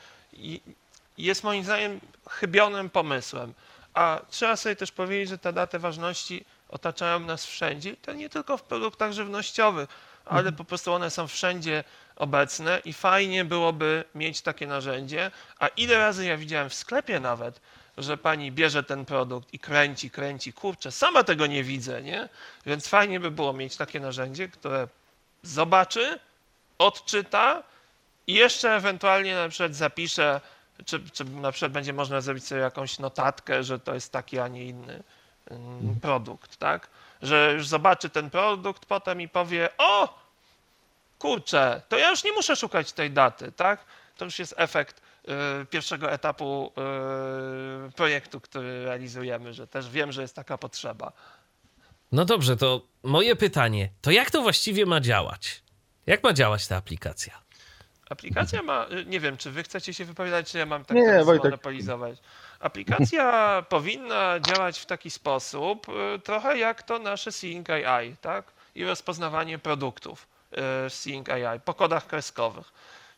[1.19, 3.55] jest moim zdaniem chybionym pomysłem.
[3.94, 8.29] A trzeba sobie też powiedzieć, że te daty ważności otaczają nas wszędzie i to nie
[8.29, 9.88] tylko w produktach żywnościowych,
[10.24, 10.57] ale mhm.
[10.57, 11.85] po prostu one są wszędzie
[12.16, 15.31] obecne i fajnie byłoby mieć takie narzędzie.
[15.59, 17.61] A ile razy ja widziałem w sklepie nawet,
[17.98, 22.29] że pani bierze ten produkt i kręci, kręci, kurczę, sama tego nie widzę, nie?
[22.66, 24.88] Więc fajnie by było mieć takie narzędzie, które
[25.42, 26.18] zobaczy,
[26.79, 27.62] odczyta
[28.27, 30.40] i jeszcze ewentualnie na przykład zapisze
[30.85, 34.49] czy, czy na przykład będzie można zrobić sobie jakąś notatkę, że to jest taki, a
[34.49, 35.03] nie inny
[35.51, 36.01] mm, mhm.
[36.01, 36.88] produkt, tak?
[37.23, 40.19] Że już zobaczy ten produkt potem i powie, o,
[41.19, 43.85] kurczę, to ja już nie muszę szukać tej daty, tak?
[44.17, 45.01] To już jest efekt
[45.62, 46.72] y, pierwszego etapu
[47.89, 51.12] y, projektu, który realizujemy, że też wiem, że jest taka potrzeba.
[52.12, 55.62] No dobrze, to moje pytanie, to jak to właściwie ma działać?
[56.07, 57.47] Jak ma działać ta aplikacja?
[58.11, 62.19] Aplikacja ma, nie wiem, czy wy chcecie się wypowiadać, czy ja mam tak nie, monopolizować.
[62.61, 63.33] Aplikacja
[63.69, 68.45] powinna działać w taki sposób, y, trochę jak to nasze Seeing AI, tak?
[68.75, 70.27] I rozpoznawanie produktów
[70.87, 72.73] y, Seeing AI po kodach kreskowych.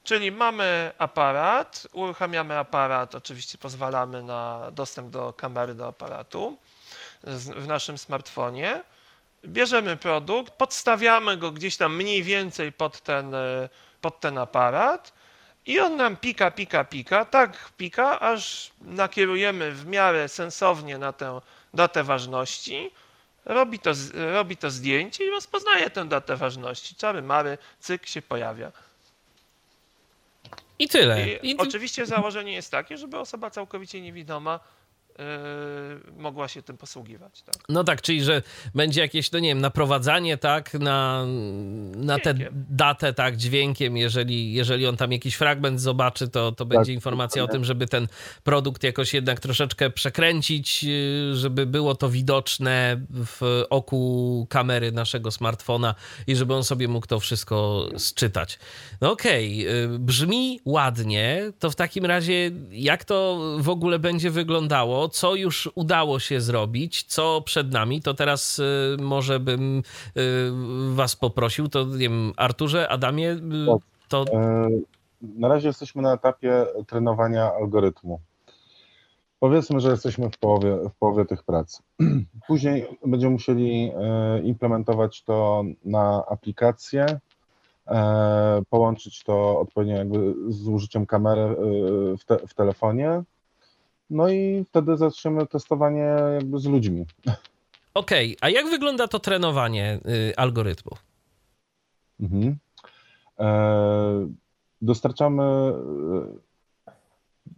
[0.04, 6.58] Czyli mamy aparat, uruchamiamy aparat, oczywiście pozwalamy na dostęp do kamery do aparatu
[7.56, 8.82] w naszym smartfonie
[9.44, 13.34] bierzemy produkt, podstawiamy go gdzieś tam mniej więcej pod ten,
[14.00, 15.12] pod ten aparat
[15.66, 21.40] i on nam pika, pika, pika, tak pika, aż nakierujemy w miarę sensownie na tę
[21.74, 22.90] datę ważności,
[23.44, 23.90] robi to,
[24.32, 26.94] robi to zdjęcie i rozpoznaje tę datę ważności.
[26.94, 28.72] Czary mary, cyk się pojawia.
[30.78, 31.28] I tyle.
[31.28, 34.60] I I oczywiście założenie jest takie, żeby osoba całkowicie niewidoma
[36.16, 37.42] mogła się tym posługiwać.
[37.42, 37.54] Tak?
[37.68, 38.42] No tak, czyli że
[38.74, 41.26] będzie jakieś, no nie wiem, naprowadzanie, tak, na,
[41.96, 42.34] na tę
[42.70, 47.44] datę, tak, dźwiękiem, jeżeli, jeżeli on tam jakiś fragment zobaczy, to, to będzie tak, informacja
[47.44, 48.08] o tym, żeby ten
[48.44, 55.94] produkt jakoś jednak troszeczkę przekręcić, yy, żeby było to widoczne w oku kamery naszego smartfona
[56.26, 58.58] i żeby on sobie mógł to wszystko sczytać.
[59.00, 65.09] No okej, okay, brzmi ładnie, to w takim razie jak to w ogóle będzie wyglądało?
[65.10, 69.82] Co już udało się zrobić, co przed nami, to teraz y, może bym y,
[70.94, 73.80] was poprosił, to nie wiem, Arturze, Adamie, y, tak.
[74.08, 74.24] to...
[74.32, 74.68] E,
[75.22, 78.20] na razie jesteśmy na etapie trenowania algorytmu.
[79.40, 81.82] Powiedzmy, że jesteśmy w połowie, w połowie tych prac.
[82.48, 87.06] Później będziemy musieli e, implementować to na aplikację,
[87.86, 91.56] e, połączyć to odpowiednio jakby z użyciem kamery
[92.18, 93.22] w, te, w telefonie
[94.10, 97.06] no i wtedy zaczniemy testowanie jakby z ludźmi.
[97.94, 98.48] Okej, okay.
[98.48, 100.00] a jak wygląda to trenowanie
[100.30, 100.92] y, algorytmu?
[102.20, 102.56] Mhm.
[103.38, 104.28] E,
[104.82, 105.42] dostarczamy.
[105.42, 106.92] E,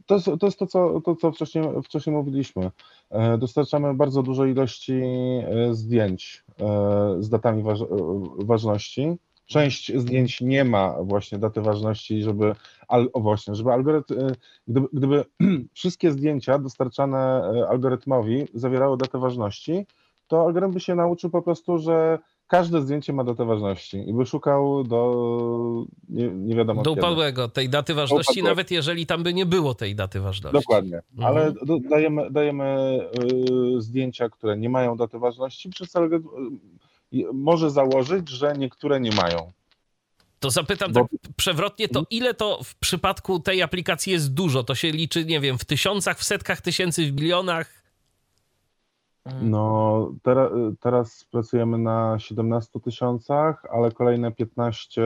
[0.07, 2.71] to jest, to jest to, co, to, co wcześniej, wcześniej mówiliśmy.
[3.11, 6.45] E, dostarczamy bardzo dużo ilości e, zdjęć
[7.19, 7.79] z datami waż,
[8.39, 9.17] ważności
[9.47, 12.55] Część zdjęć nie ma właśnie daty ważności, żeby,
[12.89, 14.37] o właśnie, żeby algorytm, y,
[14.69, 15.25] gdyby, gdyby
[15.75, 19.87] wszystkie zdjęcia dostarczane y, algorytmowi zawierały datę ważności,
[20.27, 24.27] to algorytm by się nauczył po prostu, że każde zdjęcie ma datę ważności i by
[24.27, 28.49] szukał do nie, nie wiadomo Do upadłego tej daty ważności, upadłego.
[28.49, 30.59] nawet jeżeli tam by nie było tej daty ważności.
[30.59, 31.29] Dokładnie, mhm.
[31.37, 32.99] ale do, dajemy, dajemy
[33.77, 36.29] y, zdjęcia, które nie mają daty ważności, przez algorytm
[37.33, 39.53] może założyć, że niektóre nie mają.
[40.41, 41.01] To zapytam Bo...
[41.01, 44.65] tak przewrotnie, to ile to w przypadku tej aplikacji jest dużo?
[44.65, 47.83] To się liczy, nie wiem, w tysiącach, w setkach tysięcy, w milionach?
[49.43, 55.03] No, teraz, teraz pracujemy na 17 tysiącach, ale kolejne 15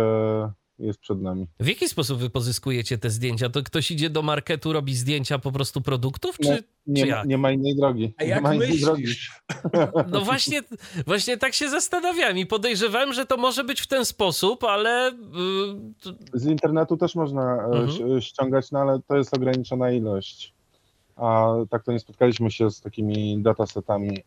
[0.79, 1.47] jest przed nami.
[1.61, 3.49] W jaki sposób wy pozyskujecie te zdjęcia?
[3.49, 7.39] To ktoś idzie do marketu, robi zdjęcia po prostu produktów, czy, nie, czy ma, nie
[7.39, 8.14] ma innej drogi.
[8.18, 9.05] A nie jak ma innej drogi.
[10.12, 10.62] No właśnie,
[11.07, 15.11] właśnie tak się zastanawiam i podejrzewałem, że to może być w ten sposób, ale...
[15.11, 18.20] Y, Z internetu też można e, mhm.
[18.20, 20.55] ściągać, no ale to jest ograniczona ilość.
[21.16, 24.18] A tak to nie spotkaliśmy się z takimi datasetami,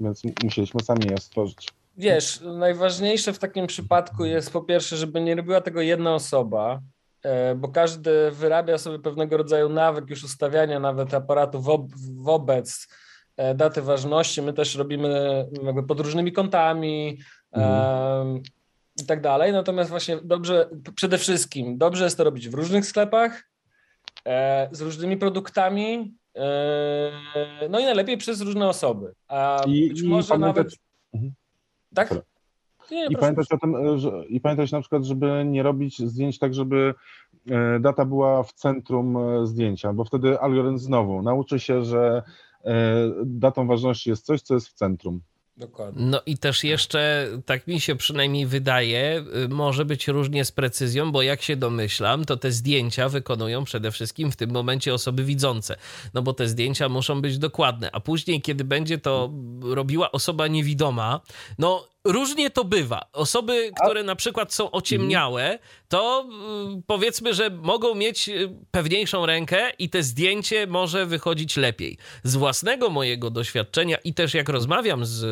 [0.00, 1.68] więc musieliśmy sami je stworzyć.
[1.96, 6.80] Wiesz, najważniejsze w takim przypadku jest po pierwsze, żeby nie robiła tego jedna osoba,
[7.22, 12.88] e, bo każdy wyrabia sobie pewnego rodzaju nawyk już ustawiania nawet aparatu wo wobec
[13.36, 14.42] e, daty ważności.
[14.42, 17.18] My też robimy jakby pod różnymi kątami
[17.52, 18.42] mhm.
[19.02, 19.52] i tak dalej.
[19.52, 23.44] Natomiast właśnie dobrze, przede wszystkim dobrze jest to robić w różnych sklepach,
[24.70, 26.14] z różnymi produktami,
[27.70, 29.14] no i najlepiej przez różne osoby.
[29.28, 30.76] A I, być może nawet.
[31.14, 31.32] Mhm.
[31.94, 32.14] Tak?
[32.90, 36.54] Nie, I pamiętać o tym, że, i pamiętać na przykład, żeby nie robić zdjęć tak,
[36.54, 36.94] żeby
[37.50, 42.22] e, data była w centrum e, zdjęcia, bo wtedy algorytm znowu nauczy się, że
[42.64, 45.20] e, datą ważności jest coś, co jest w centrum.
[45.56, 46.06] Dokładnie.
[46.06, 51.12] No i też jeszcze, tak mi się przynajmniej wydaje, y, może być różnie z precyzją,
[51.12, 55.76] bo jak się domyślam, to te zdjęcia wykonują przede wszystkim w tym momencie osoby widzące.
[56.14, 59.30] No bo te zdjęcia muszą być dokładne, a później, kiedy będzie to
[59.62, 61.20] robiła osoba niewidoma,
[61.58, 63.08] no różnie to bywa.
[63.12, 66.28] Osoby, które na przykład są ociemniałe, to
[66.78, 71.98] y, powiedzmy, że mogą mieć y, pewniejszą rękę i te zdjęcie może wychodzić lepiej.
[72.22, 75.22] Z własnego mojego doświadczenia i też jak rozmawiam z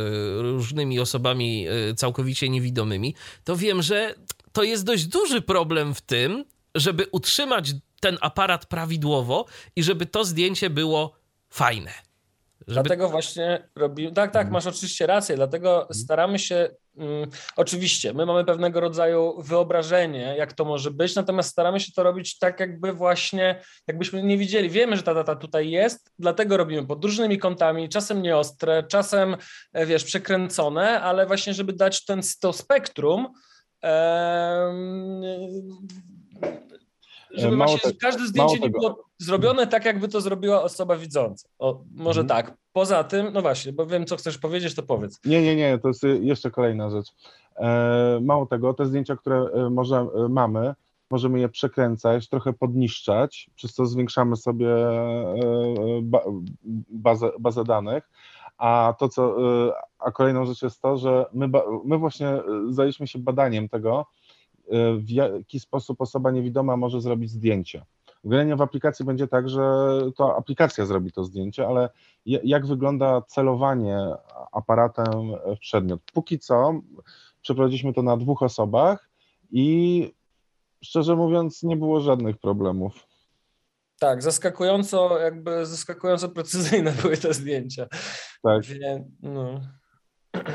[0.43, 3.15] różnymi osobami y, całkowicie niewidomymi,
[3.45, 4.15] to wiem, że
[4.53, 6.45] to jest dość duży problem w tym,
[6.75, 9.47] żeby utrzymać ten aparat prawidłowo
[9.77, 11.13] i żeby to zdjęcie było
[11.51, 12.12] fajne.
[12.67, 12.83] Żeby...
[12.83, 14.13] Dlatego właśnie robimy.
[14.13, 14.53] Tak, tak, mhm.
[14.53, 15.37] masz oczywiście rację.
[15.37, 15.95] Dlatego mhm.
[15.95, 16.69] staramy się.
[16.95, 22.03] Um, oczywiście, my mamy pewnego rodzaju wyobrażenie, jak to może być, natomiast staramy się to
[22.03, 24.71] robić tak, jakby właśnie, jakbyśmy nie widzieli.
[24.71, 29.37] Wiemy, że ta data tutaj jest, dlatego robimy pod różnymi kątami, czasem nieostre, czasem,
[29.73, 33.29] e, wiesz, przekręcone, ale właśnie, żeby dać ten, to spektrum.
[33.83, 35.23] Um,
[37.35, 38.79] żeby Mało właśnie każde zdjęcie nie tego.
[38.81, 41.49] było zrobione tak, jakby to zrobiła osoba widząca.
[41.59, 42.45] O, może Mhm.
[42.45, 42.57] tak.
[42.73, 45.21] Poza tym, no właśnie, bo wiem, co chcesz powiedzieć, to powiedz.
[45.25, 47.07] Nie, nie, nie, to jest y, jeszcze kolejna rzecz.
[47.57, 50.75] E, mało tego, te zdjęcia, które e, może, e, mamy,
[51.11, 55.35] możemy je przekręcać, trochę podniszczać, przez co zwiększamy sobie e,
[56.03, 56.21] ba,
[56.91, 58.11] bazę, bazę danych.
[58.59, 59.37] A to, co,
[59.69, 61.49] e, a kolejną rzecz jest to, że my,
[61.85, 64.22] my właśnie e, zajęliśmy się badaniem tego, e,
[64.99, 67.85] w jaki sposób osoba niewidoma może zrobić zdjęcie.
[68.25, 69.63] Generalnie w aplikacji będzie tak, że
[70.17, 71.89] to aplikacja zrobi to zdjęcie, ale
[72.27, 73.99] ja- jak wygląda celowanie
[74.53, 76.01] aparatem w przedmiot?
[76.13, 76.81] Póki co
[77.43, 79.11] przeprowadziliśmy to na dwóch osobach
[79.53, 80.13] i
[80.85, 83.07] szczerze mówiąc nie było żadnych problemów.
[84.01, 87.87] Tak, zaskakująco, jakby zaskakująco precyzyjne były te zdjęcia.
[88.43, 88.65] Tak.
[88.65, 89.61] Wie, no.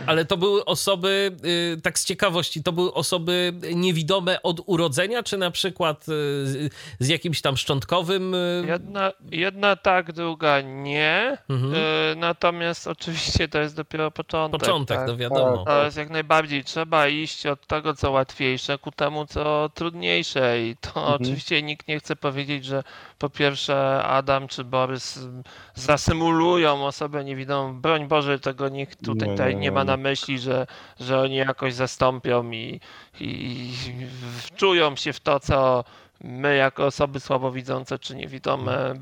[0.08, 1.32] Ale to były osoby,
[1.78, 6.06] y, tak z ciekawości, to były osoby niewidome od urodzenia, czy na przykład y,
[6.48, 8.34] z- z jakimś tam szczątkowym.
[8.34, 11.38] y, Jedna, jedna tak, druga nie.
[11.50, 11.74] Mhm.
[12.20, 14.60] Natomiast oczywiście to jest dopiero początek.
[14.60, 15.08] Początek, tak?
[15.08, 15.64] no wiadomo.
[15.66, 20.62] To jest jak najbardziej trzeba iść od tego, co łatwiejsze, ku temu, co trudniejsze.
[20.62, 21.14] I to Mhm.
[21.22, 22.84] oczywiście nikt nie chce powiedzieć, że
[23.20, 25.44] po pierwsze Adam czy Borys mm,
[25.76, 27.82] zasymulują osobę niewidomą.
[27.82, 30.68] Broń Boże, tego nikt tutaj Nie, tutaj nie, nie ma na myśli, że,
[31.00, 32.80] że oni jakoś zastąpią i,
[33.20, 33.72] i
[34.42, 35.84] wczują się w to, co
[36.22, 38.96] my jako osoby słabowidzące czy niewidome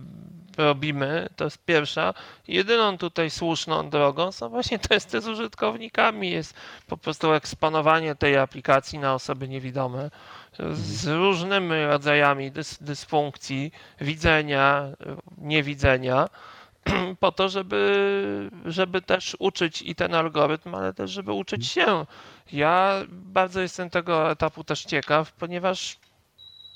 [0.58, 2.14] robimy, to jest pierwsza.
[2.48, 6.54] Jedyną tutaj słuszną drogą są właśnie testy z użytkownikami, jest
[6.88, 10.10] po prostu eksponowanie tej aplikacji na osoby niewidome
[10.74, 14.84] z różnymi rodzajami dys, dysfunkcji widzenia,
[15.38, 16.30] niewidzenia,
[17.20, 22.06] po to, żeby, żeby też uczyć i ten algorytm, ale też żeby uczyć się.
[22.52, 25.98] Ja bardzo jestem tego etapu też ciekaw, ponieważ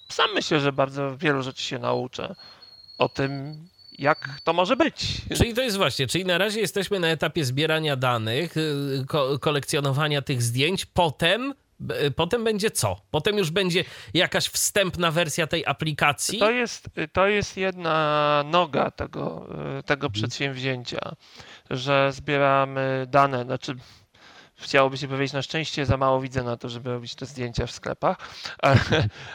[0.10, 2.36] sam myślę, że bardzo wielu rzeczy się nauczę
[2.98, 3.56] o tym,
[4.00, 5.22] jak to może być.
[5.38, 10.22] Czyli to jest właśnie, czyli na razie jesteśmy na etapie zbierania danych, y, ko- kolekcjonowania
[10.22, 11.54] tych zdjęć, potem.
[11.80, 12.96] B- Potem będzie co?
[13.12, 16.40] Potem już będzie jakaś wstępna wersja tej aplikacji.
[16.40, 19.48] To jest, to jest jedna noga tego,
[19.86, 21.00] tego przedsięwzięcia,
[21.70, 23.76] że zbieramy dane, znaczy
[24.62, 27.72] chciałoby się powiedzieć, na szczęście za mało widzę na to, żeby robić te zdjęcia w
[27.72, 28.18] sklepach,
[28.62, 28.80] ale,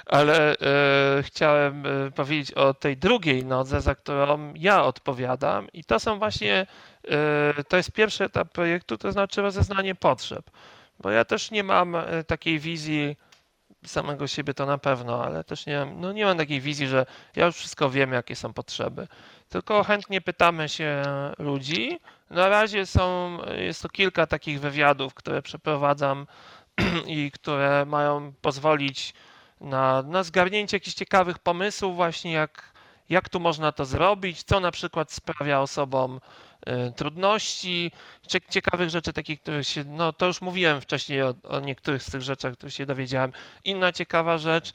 [0.07, 1.85] ale e, chciałem
[2.15, 6.67] powiedzieć o tej drugiej nodze, za którą ja odpowiadam i to są właśnie,
[7.09, 10.51] e, to jest pierwszy etap projektu, to znaczy rozeznanie potrzeb,
[11.01, 13.17] bo ja też nie mam e, takiej wizji
[13.87, 17.07] samego siebie to na pewno, ale też nie mam, no nie mam takiej wizji, że
[17.37, 19.09] ja już wszystko wiem, jakie są potrzeby.
[19.49, 21.03] Tylko chętnie pytamy się
[21.39, 21.99] ludzi.
[22.31, 26.27] Na razie są, jest to kilka takich wywiadów, które przeprowadzam
[27.07, 29.15] i które mają pozwolić
[29.61, 32.73] na, na zgarnięcie jakichś ciekawych pomysłów, właśnie jak,
[33.09, 36.21] jak tu można to zrobić, co na przykład sprawia osobom
[36.97, 37.93] trudności,
[38.27, 42.11] cie- ciekawych rzeczy takich, których się, no to już mówiłem wcześniej o, o niektórych z
[42.11, 43.33] tych rzeczach, których się dowiedziałem.
[43.65, 44.75] Inna ciekawa rzecz, y,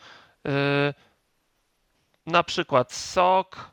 [2.26, 3.72] na przykład sok,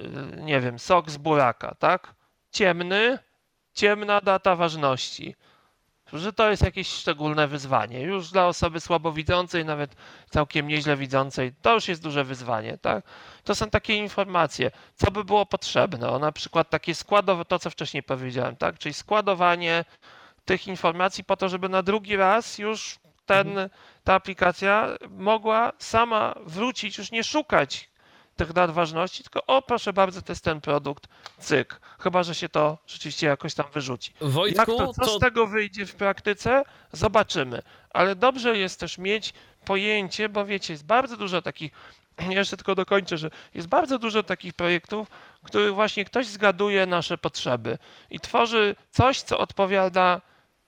[0.00, 0.02] y,
[0.36, 2.14] nie wiem, sok z buraka, tak?
[2.52, 3.18] Ciemny,
[3.74, 5.34] ciemna data ważności.
[6.12, 8.00] Że to jest jakieś szczególne wyzwanie.
[8.00, 9.96] Już dla osoby słabowidzącej, nawet
[10.30, 13.04] całkiem nieźle widzącej, to już jest duże wyzwanie, tak?
[13.44, 16.08] To są takie informacje, co by było potrzebne.
[16.10, 18.78] O, na przykład takie składowe, to co wcześniej powiedziałem, tak?
[18.78, 19.84] Czyli składowanie
[20.44, 23.68] tych informacji po to, żeby na drugi raz już ten,
[24.04, 27.87] ta aplikacja mogła sama wrócić, już nie szukać
[28.38, 31.08] tych dat ważności, tylko o proszę bardzo, to jest ten produkt,
[31.38, 31.80] cyk.
[32.00, 34.12] Chyba, że się to rzeczywiście jakoś tam wyrzuci.
[34.20, 36.62] Jak Wojtku, to, co to z tego wyjdzie w praktyce,
[36.92, 37.62] zobaczymy.
[37.90, 39.32] Ale dobrze jest też mieć
[39.64, 41.72] pojęcie, bo wiecie, jest bardzo dużo takich,
[42.30, 45.08] jeszcze tylko dokończę, że jest bardzo dużo takich projektów,
[45.44, 47.78] których właśnie ktoś zgaduje nasze potrzeby
[48.10, 50.20] i tworzy coś, co odpowiada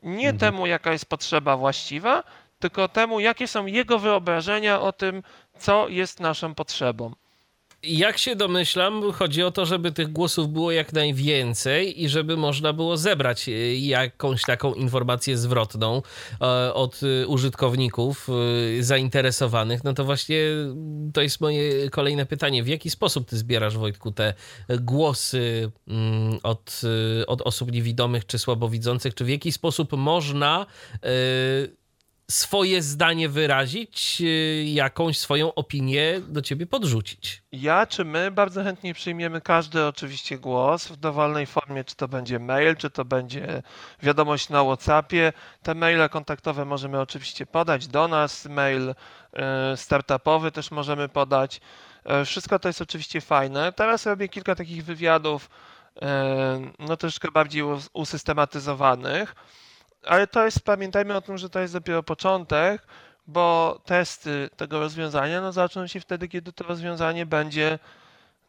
[0.02, 0.38] nie Mhm.
[0.38, 2.22] temu, jaka jest potrzeba właściwa,
[2.58, 5.22] tylko temu, jakie są jego wyobrażenia o tym,
[5.58, 7.14] co jest naszą potrzebą.
[7.82, 12.72] Jak się domyślam, chodzi o to, żeby tych głosów było jak najwięcej i żeby można
[12.72, 16.02] było zebrać e, jakąś taką informację zwrotną
[16.40, 18.28] e, od e, użytkowników
[18.80, 19.84] zainteresowanych.
[19.84, 20.38] No to właśnie
[21.14, 22.62] to jest moje kolejne pytanie.
[22.62, 24.34] W jaki sposób ty zbierasz, Wojtku, te
[24.80, 26.80] głosy mm, od,
[27.26, 29.14] od osób niewidomych czy słabowidzących?
[29.14, 30.66] Czy w jaki sposób można
[32.30, 37.42] swoje zdanie wyrazić, y, jakąś swoją opinię do ciebie podrzucić.
[37.52, 42.38] Ja czy my bardzo chętnie przyjmiemy każdy oczywiście głos w dowolnej formie, czy to będzie
[42.38, 43.62] mail, czy to będzie
[44.02, 45.32] wiadomość na WhatsAppie.
[45.62, 48.94] Te maile kontaktowe możemy oczywiście podać do nas, mail y,
[49.76, 51.60] startupowy też możemy podać.
[52.22, 53.72] Y, wszystko to jest oczywiście fajne.
[53.72, 55.50] Teraz robię kilka takich wywiadów,
[56.78, 57.62] no troszkę bardziej
[57.92, 59.34] usystematyzowanych
[60.06, 62.86] ale to jest, pamiętajmy o tym, że to jest dopiero początek,
[63.26, 67.78] bo testy tego rozwiązania no, zaczną się wtedy, kiedy to rozwiązanie będzie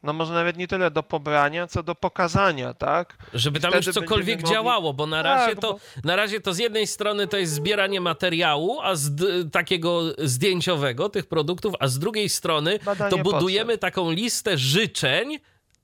[0.04, 3.18] no może nawet nie tyle do pobrania, co do pokazania, tak?
[3.34, 4.54] Żeby tam już cokolwiek mogli...
[4.54, 5.80] działało, bo na razie, tak, to, bo...
[6.04, 9.12] na razie to z jednej strony to jest zbieranie materiału, a z
[9.52, 13.82] takiego zdjęciowego tych produktów, a z drugiej strony Badanie to budujemy potrzeb.
[13.82, 15.40] taką listę życzeń,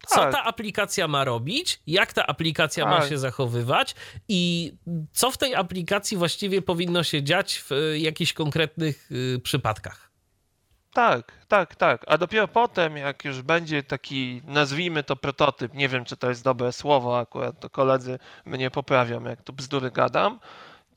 [0.08, 0.32] co tak.
[0.32, 3.00] ta aplikacja ma robić, jak ta aplikacja tak.
[3.00, 3.95] ma się zachowywać
[4.28, 4.74] i
[5.14, 10.08] co w tej aplikacji właściwie powinno się dziać w e, jakichś konkretnych y, przypadkach.
[10.93, 12.06] Tak, tak, tak.
[12.08, 16.43] A dopiero potem, jak już będzie taki, nazwijmy to prototyp, nie wiem, czy to jest
[16.43, 20.39] dobre słowo, akurat to koledzy mnie poprawią, jak tu bzdury gadam.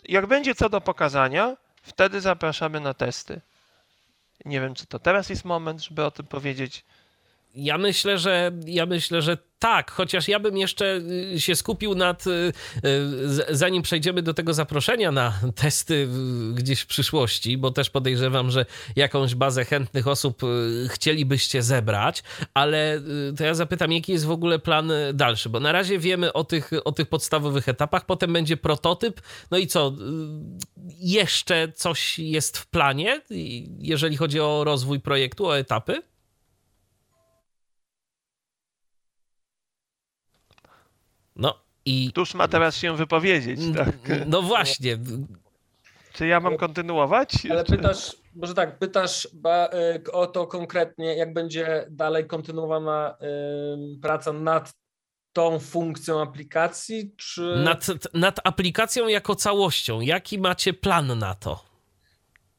[0.05, 3.41] Jak będzie co do pokazania, wtedy zapraszamy na testy.
[4.45, 6.85] Nie wiem, czy to teraz jest moment, żeby o tym powiedzieć.
[7.55, 11.01] Ja myślę, że ja myślę, że tak, chociaż ja bym jeszcze
[11.35, 12.53] y, się skupił nad, y, y,
[13.51, 16.09] zanim przejdziemy do tego zaproszenia na testy
[16.55, 20.43] gdzieś w przyszłości, bo też podejrzewam, że jakąś bazę chętnych osób
[20.89, 22.23] chcielibyście zebrać,
[22.55, 23.03] ale
[23.37, 26.71] to ja zapytam, jaki jest w ogóle plan dalszy, bo na razie wiemy o tych,
[26.85, 29.21] o tych podstawowych etapach, potem będzie prototyp,
[29.51, 29.93] no i co,
[30.99, 33.21] jeszcze coś jest w planie,
[33.79, 36.10] jeżeli chodzi o rozwój projektu, o etapy?
[41.41, 42.09] No i.
[42.12, 44.26] Któż ma teraz się wypowiedzieć, tak?
[44.26, 44.99] No właśnie.
[46.12, 47.32] Czy ja mam kontynuować?
[47.51, 53.16] Ale pytasz, może tak, pytasz y, o to konkretnie, jak będzie dalej kontynuowana
[54.03, 54.72] praca nad
[55.32, 57.57] tą funkcją aplikacji, czy...
[57.64, 60.01] Nad, nad aplikacją jako całością.
[60.01, 61.70] Jaki macie plan na to?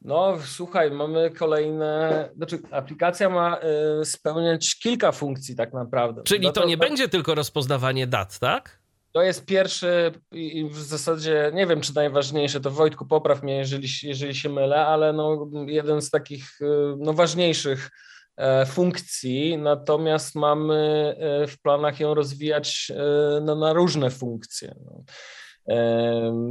[0.04, 2.28] No, słuchaj, mamy kolejne.
[2.36, 3.58] Znaczy, aplikacja ma
[4.00, 6.22] y, spełniać kilka funkcji, tak naprawdę.
[6.22, 6.80] Czyli to, to nie to...
[6.80, 8.82] będzie tylko rozpoznawanie dat, tak?
[9.12, 13.88] To jest pierwszy i w zasadzie nie wiem, czy najważniejszy, to Wojtku, popraw mnie, jeżeli,
[14.02, 16.66] jeżeli się mylę, ale no, jeden z takich y,
[16.98, 17.90] no, ważniejszych
[18.36, 24.74] e, funkcji, natomiast mamy e, w planach ją rozwijać e, no, na różne funkcje.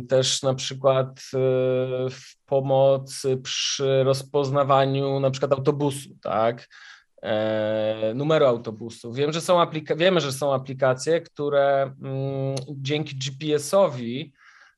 [0.09, 1.38] Też na przykład e,
[2.09, 6.68] w pomocy przy rozpoznawaniu na przykład autobusu, tak?
[7.22, 9.14] E, numeru autobusu.
[9.14, 14.34] Wiem, że są aplika- wiemy, że są aplikacje, które mm, dzięki GPS-owi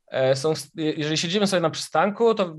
[0.08, 2.56] e, są, jeżeli siedzimy sobie na przystanku, to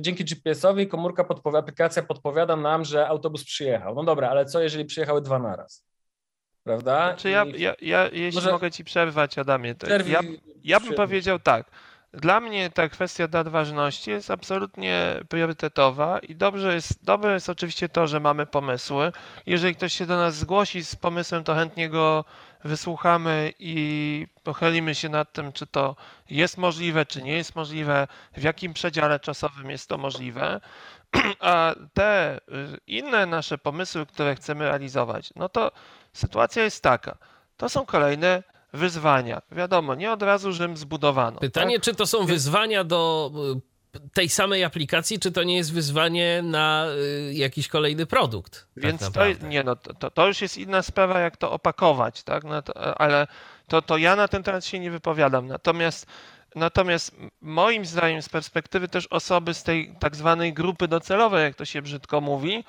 [0.00, 3.94] dzięki GPS-owi komórka podpowiada, aplikacja podpowiada nam, że autobus przyjechał.
[3.94, 5.86] No dobra, ale co jeżeli przyjechały dwa naraz?
[6.66, 7.14] Prawda?
[7.16, 8.52] Czy ja, ja, ja, jeśli Może...
[8.52, 10.20] mogę ci przerwać, Adamie, to ja,
[10.64, 11.66] ja bym powiedział tak.
[12.12, 17.88] Dla mnie ta kwestia dat ważności jest absolutnie priorytetowa i dobrze jest, dobre jest oczywiście
[17.88, 19.12] to, że mamy pomysły.
[19.46, 22.24] Jeżeli ktoś się do nas zgłosi z pomysłem, to chętnie go
[22.64, 25.96] wysłuchamy i pochylimy się nad tym, czy to
[26.30, 30.60] jest możliwe, czy nie jest możliwe, w jakim przedziale czasowym jest to możliwe.
[31.40, 32.40] A te y,
[32.86, 35.72] inne nasze pomysły, które chcemy realizować, no to
[36.16, 37.18] sytuacja jest taka.
[37.56, 38.42] To są kolejne
[38.72, 39.42] wyzwania.
[39.52, 41.40] Wiadomo, nie od razu Rzym zbudowano.
[41.40, 41.84] Pytanie, tak?
[41.84, 43.30] czy to są wyzwania do
[43.96, 46.86] y, tej samej aplikacji, czy to nie jest wyzwanie na
[47.30, 48.52] y, jakiś kolejny produkt?
[48.52, 52.22] Tak Więc tak to, nie, no, to, to już jest inna sprawa, jak to opakować,
[52.22, 52.44] tak?
[52.44, 53.26] No to, ale
[53.68, 55.46] to, to ja na ten temat się nie wypowiadam.
[55.46, 56.06] Natomiast
[56.56, 61.64] Natomiast moim zdaniem, z perspektywy też osoby z tej tak zwanej grupy docelowej, jak to
[61.64, 62.64] się brzydko mówi,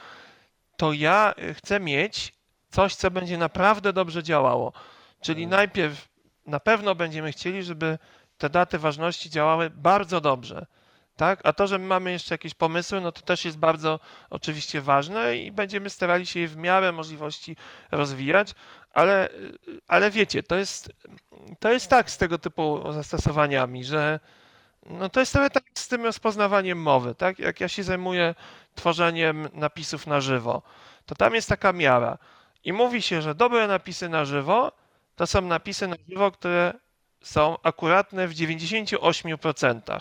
[0.78, 2.34] to ja chcę mieć
[2.70, 4.74] coś, co będzie naprawdę dobrze działało.
[5.22, 5.60] Czyli mhm.
[5.60, 6.10] najpierw
[6.46, 7.98] na pewno będziemy chcieli, żeby
[8.38, 10.66] te daty ważności działały bardzo dobrze.
[11.16, 11.40] Tak?
[11.44, 14.00] A to, że my mamy jeszcze jakieś pomysły, no to też jest bardzo
[14.30, 17.56] oczywiście ważne i będziemy starali się je w miarę możliwości
[17.92, 18.56] rozwijać,
[18.94, 19.30] ale,
[19.88, 20.92] ale wiecie, to jest,
[21.60, 24.20] to jest tak z tego typu zastosowaniami, że
[24.86, 27.40] no to jest trochę tak z tym rozpoznawaniem mowy, tak?
[27.40, 28.36] Jak ja się zajmuję
[28.76, 30.62] tworzeniem napisów na żywo,
[31.06, 32.18] to tam jest taka miara.
[32.68, 34.72] I mówi się, że dobre napisy na żywo
[35.16, 36.74] to są napisy na żywo, które
[37.22, 40.00] są akuratne w 98%.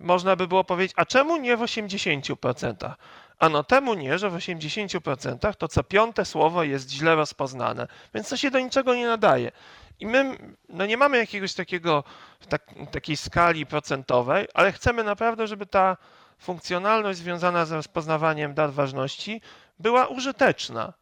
[0.00, 2.94] Można by było powiedzieć, a czemu nie w 80%?
[3.38, 8.36] Ano temu nie, że w 80% to co piąte słowo jest źle rozpoznane, więc to
[8.36, 9.52] się do niczego nie nadaje.
[10.00, 12.04] I my no nie mamy jakiegoś takiego,
[12.48, 15.96] tak, takiej skali procentowej, ale chcemy naprawdę, żeby ta
[16.38, 19.40] funkcjonalność związana z rozpoznawaniem dat ważności
[19.78, 20.92] była użyteczna,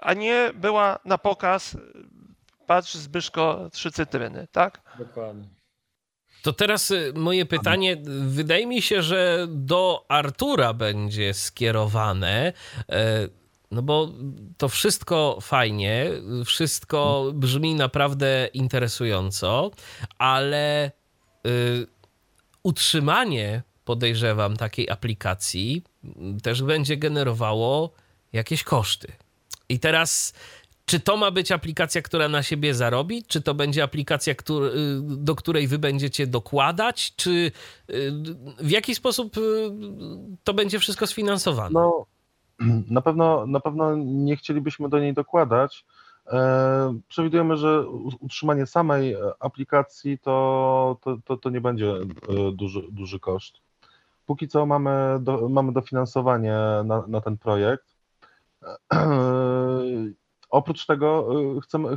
[0.00, 1.76] a nie była na pokaz,
[2.66, 4.80] patrz Zbyszko, trzy cytryny, tak?
[4.98, 5.48] Dokładnie.
[6.42, 12.52] To teraz y, moje pytanie, wydaje mi się, że do Artura będzie skierowane,
[12.88, 13.28] e,
[13.70, 14.08] no bo
[14.58, 16.10] to wszystko fajnie,
[16.44, 19.70] wszystko brzmi naprawdę interesująco,
[20.18, 20.90] ale
[21.46, 21.86] y,
[22.62, 25.82] utrzymanie, podejrzewam, takiej aplikacji
[26.42, 27.92] też będzie generowało
[28.32, 29.12] jakieś koszty.
[29.68, 30.32] I teraz
[30.86, 33.24] czy to ma być aplikacja, która na siebie zarobi?
[33.24, 34.70] Czy to będzie aplikacja, który,
[35.02, 37.16] do której wy będziecie dokładać?
[37.16, 38.12] Czy y,
[38.58, 39.40] w jaki sposób y,
[40.44, 41.70] to będzie wszystko sfinansowane?
[41.72, 42.06] No,
[42.90, 45.84] na pewno, na pewno nie chcielibyśmy do niej dokładać.
[46.26, 47.88] E, przewidujemy, że
[48.20, 52.04] utrzymanie samej aplikacji to, to, to, to nie będzie e,
[52.52, 53.54] duży, duży koszt.
[54.26, 56.54] Póki co mamy, do, mamy dofinansowanie
[56.84, 57.95] na, na ten projekt.
[60.50, 61.88] Oprócz tego y, chcemy,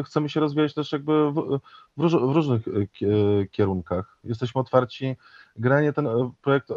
[0.00, 1.60] y, chcemy się rozwijać też jakby w,
[1.96, 4.18] w, róż, w różnych y, kierunkach.
[4.24, 5.16] Jesteśmy otwarci.
[5.56, 6.08] Generalnie ten
[6.42, 6.68] projekt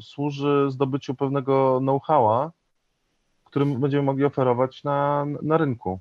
[0.00, 2.50] służy zdobyciu pewnego know-howa,
[3.44, 6.00] którym będziemy mogli oferować na, na rynku.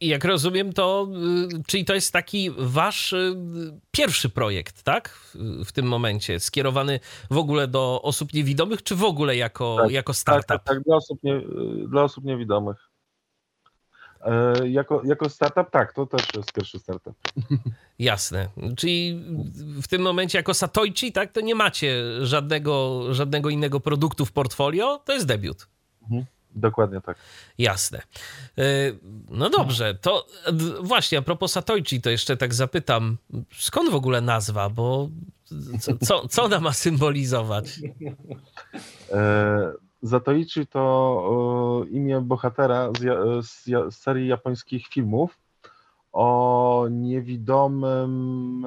[0.00, 1.08] I jak rozumiem, to
[1.54, 3.36] y, czyli to jest taki wasz y,
[3.90, 5.18] pierwszy projekt, tak?
[5.64, 10.12] W tym momencie, skierowany w ogóle do osób niewidomych, czy w ogóle jako, tak, jako
[10.12, 10.48] tak, startup?
[10.48, 11.40] Tak, tak, dla, osób nie,
[11.88, 12.88] dla osób niewidomych.
[14.24, 17.14] E, jako, jako startup, tak, to też jest pierwszy startup.
[17.98, 18.48] Jasne.
[18.76, 19.24] Czyli
[19.82, 25.02] w tym momencie jako Satoichi, tak, to nie macie żadnego, żadnego innego produktu w portfolio,
[25.04, 25.68] to jest debiut.
[26.02, 26.24] Mhm.
[26.54, 27.16] Dokładnie tak.
[27.58, 27.98] Jasne.
[28.58, 28.62] E,
[29.30, 30.26] no dobrze, to
[30.82, 33.16] właśnie a propos Satoichi, to jeszcze tak zapytam,
[33.58, 35.08] skąd w ogóle nazwa, bo
[35.80, 37.66] co, co, co ona ma symbolizować?
[39.12, 39.72] E,
[40.02, 45.38] Zatoichi to imię bohatera z, z, serii japońskich filmów
[46.12, 48.66] o niewidomym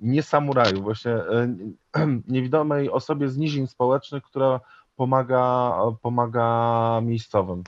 [0.00, 1.56] nie samuraju, właśnie e,
[2.28, 4.60] niewidomej osobie z nizin społecznych, która
[4.96, 5.72] pomaga,
[6.02, 7.62] pomaga miejscowym.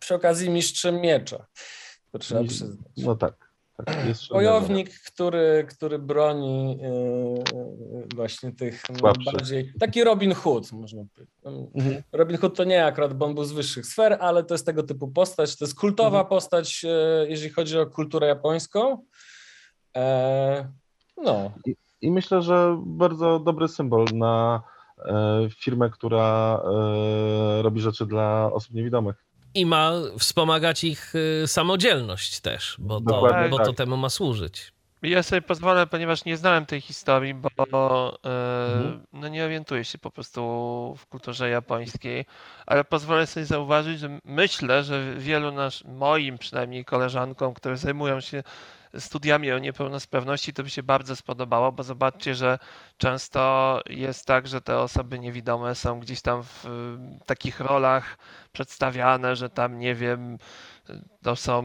[0.00, 1.46] Przy okazji mistrzem miecza,
[2.12, 2.78] to trzeba przyznać.
[2.96, 3.34] No tak.
[3.76, 3.96] tak
[4.30, 8.82] Wojownik, który, który broni yy, właśnie tych
[9.32, 9.72] bardziej.
[9.80, 11.34] Taki Robin Hood, można powiedzieć.
[11.74, 12.02] Mhm.
[12.12, 14.82] Robin Hood to nie akurat, bo on był z wyższych sfer, ale to jest tego
[14.82, 15.56] typu postać.
[15.56, 16.26] To jest kultowa mhm.
[16.26, 19.04] postać, yy, jeżeli chodzi o kulturę japońską.
[19.96, 20.68] E,
[21.16, 21.52] no.
[21.66, 24.73] I, I myślę, że bardzo dobry symbol na E,
[25.58, 26.60] firmę, która
[27.58, 29.24] e, robi rzeczy dla osób niewidomych.
[29.54, 33.76] I ma wspomagać ich e, samodzielność też, bo to, bo to tak.
[33.76, 34.74] temu ma służyć.
[35.02, 39.06] Ja sobie pozwolę, ponieważ nie znałem tej historii, bo mhm.
[39.12, 40.40] no nie orientuję się po prostu
[40.98, 42.24] w kulturze japońskiej,
[42.66, 48.42] ale pozwolę sobie zauważyć, że myślę, że wielu nasz, moim przynajmniej koleżankom, które zajmują się
[48.98, 52.58] studiami o niepełnosprawności, to by się bardzo spodobało, bo zobaczcie, że
[52.98, 56.64] często jest tak, że te osoby niewidome są gdzieś tam w
[57.26, 58.18] takich rolach
[58.52, 60.38] przedstawiane, że tam nie wiem,
[61.22, 61.64] to są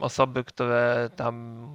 [0.00, 1.66] osoby, które tam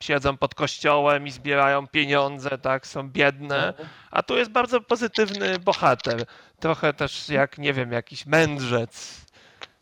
[0.00, 3.74] siedzą pod kościołem i zbierają pieniądze, tak, są biedne,
[4.10, 6.24] a tu jest bardzo pozytywny bohater.
[6.60, 9.26] Trochę też jak, nie wiem, jakiś mędrzec,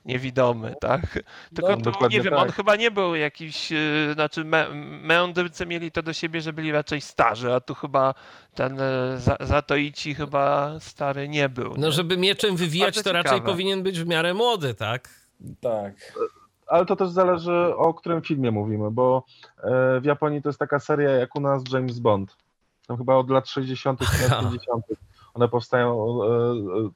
[0.07, 1.19] niewidomy, tak?
[1.55, 2.43] Tylko no, tu, nie wiem, tak.
[2.43, 6.73] on chyba nie był jakiś, y, znaczy me, mędrcy mieli to do siebie, że byli
[6.73, 8.15] raczej starzy, a tu chyba
[8.55, 11.75] ten y, Zatoici chyba stary nie był.
[11.77, 11.93] No, nie?
[11.93, 13.23] żeby mieczem wywijać, to ciekawe.
[13.23, 15.09] raczej powinien być w miarę młody, tak?
[15.61, 15.95] Tak.
[16.67, 19.25] Ale to też zależy o którym filmie mówimy, bo
[19.59, 22.37] e, w Japonii to jest taka seria jak u nas James Bond.
[22.87, 24.85] Tam chyba od lat 60., 70.
[25.35, 26.91] One powstają e, e,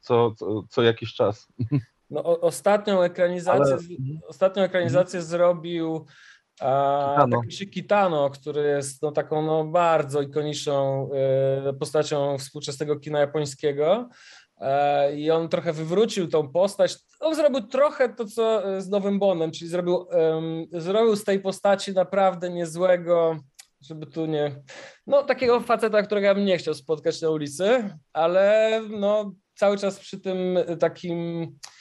[0.00, 1.48] co, co, co jakiś czas.
[2.10, 3.78] No, o, ostatnią ekranizację, Ale...
[4.28, 5.30] ostatnią ekranizację mhm.
[5.30, 6.06] zrobił
[6.60, 11.08] a, taki Kitano, który jest no, taką no, bardzo ikoniczną
[11.68, 14.08] e, postacią współczesnego kina japońskiego.
[14.60, 16.96] E, I on trochę wywrócił tą postać.
[17.20, 20.06] On zrobił trochę to, co z Nowym Bondem, czyli zrobił,
[20.72, 23.36] zrobił z tej postaci naprawdę niezłego,
[23.80, 24.62] żeby tu nie.
[25.06, 29.98] No, takiego faceta, którego ja bym nie chciał spotkać na ulicy, ale no, cały czas
[29.98, 31.75] przy tym takim e,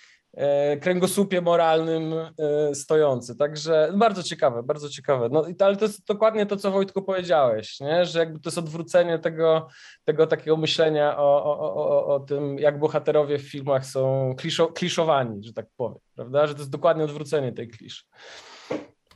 [0.82, 3.36] kręgosłupie moralnym e, stojący.
[3.36, 5.30] Także bardzo ciekawe, bardzo ciekawe.
[5.32, 8.06] No, ale to jest dokładnie to, co Wojtku powiedziałeś, nie?
[8.06, 9.68] że jakby to jest odwrócenie tego,
[10.04, 15.44] tego takiego myślenia o, o, o, o tym, jak bohaterowie w filmach są kliszo, kliszowani,
[15.44, 16.48] że tak powiem, prawda?
[16.48, 18.04] Że to jest dokładnie odwrócenie tej kliszy.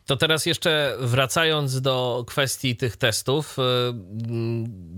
[0.09, 3.61] To teraz jeszcze wracając do kwestii tych testów, y,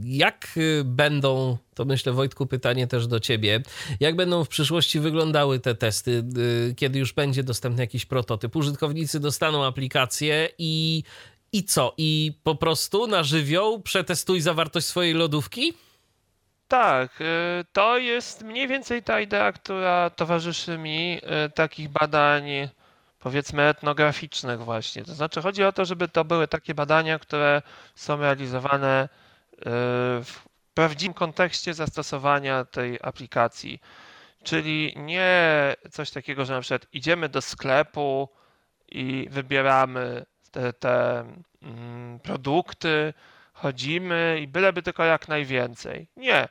[0.03, 0.47] jak
[0.83, 3.61] będą, to myślę Wojtku pytanie też do ciebie,
[3.99, 6.23] jak będą w przyszłości wyglądały te testy,
[6.69, 8.55] y, kiedy już będzie dostępny jakiś prototyp?
[8.55, 11.03] Użytkownicy dostaną aplikację i,
[11.53, 11.93] i co?
[11.97, 15.73] I po prostu na żywioł przetestuj zawartość swojej lodówki?
[16.67, 17.25] Tak, y,
[17.73, 21.19] to jest mniej więcej ta idea, która towarzyszy mi
[21.55, 22.69] takich badań
[23.21, 25.03] powiedzmy etnograficznych właśnie.
[25.03, 27.61] To znaczy chodzi o to, żeby to były takie badania, które
[27.95, 29.09] są realizowane
[29.53, 29.59] y,
[30.23, 30.43] w
[30.73, 33.81] prawdziwym kontekście zastosowania tej aplikacji.
[34.43, 38.29] Czyli nie coś takiego, że na przykład idziemy do sklepu
[38.87, 41.25] i wybieramy te, te
[41.61, 43.13] mm, produkty,
[43.53, 46.07] chodzimy i byleby tylko jak najwięcej.
[46.15, 46.47] Nie,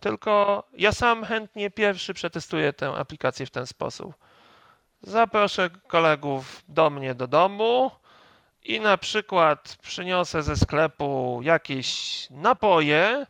[0.00, 4.14] tylko ja sam chętnie pierwszy przetestuję tę aplikację w ten sposób
[5.02, 7.90] zaproszę kolegów do mnie do domu
[8.64, 13.26] i na przykład przyniosę ze sklepu jakieś napoje,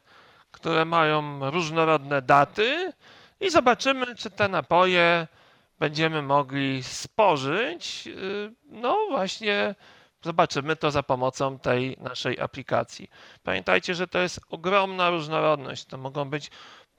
[0.50, 2.92] które mają różnorodne daty
[3.40, 5.26] i zobaczymy, czy te napoje
[5.78, 8.08] będziemy mogli spożyć.
[8.64, 9.74] No właśnie,
[10.22, 13.10] zobaczymy to za pomocą tej naszej aplikacji.
[13.42, 15.84] Pamiętajcie, że to jest ogromna różnorodność.
[15.84, 16.50] To mogą być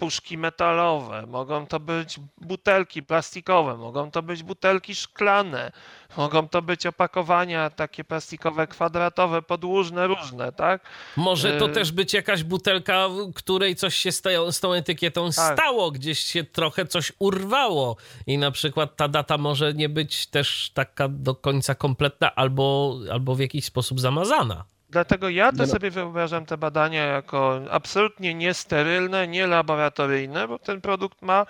[0.03, 5.71] puszki metalowe, mogą to być butelki plastikowe, mogą to być butelki szklane,
[6.17, 10.81] mogą to być opakowania takie plastikowe, kwadratowe, podłużne, różne, tak?
[11.17, 14.11] Może to y też być jakaś butelka, której coś się
[14.51, 15.59] z tą etykietą tak.
[15.59, 17.97] stało, gdzieś się trochę coś urwało
[18.27, 23.35] i na przykład ta data może nie być też taka do końca kompletna albo, albo
[23.35, 24.65] w jakiś sposób zamazana.
[24.93, 25.67] Dlatego ja to no.
[25.67, 31.45] sobie wyobrażam te badania jako absolutnie niesterylne, nielaboratoryjne, bo ten produkt ma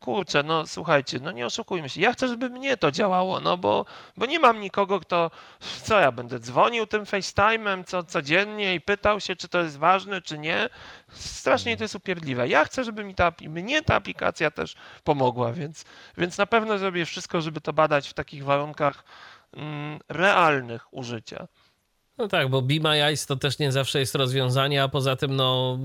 [0.00, 2.00] kurczę, no słuchajcie, no nie oszukujmy się.
[2.00, 3.84] Ja chcę, żeby mnie to działało, no bo,
[4.16, 5.30] bo nie mam nikogo, kto,
[5.82, 10.22] co ja będę dzwonił tym FaceTime'em co, codziennie i pytał się, czy to jest ważne,
[10.22, 10.68] czy nie.
[11.08, 12.48] Strasznie to jest upierdliwe.
[12.48, 15.84] Ja chcę, żeby mi ta, mnie ta aplikacja też pomogła, więc,
[16.16, 19.04] więc na pewno zrobię wszystko, żeby to badać w takich warunkach
[19.52, 21.46] mm, realnych użycia.
[22.18, 25.36] No tak, bo Be My Eyes to też nie zawsze jest rozwiązanie, a poza tym
[25.36, 25.78] no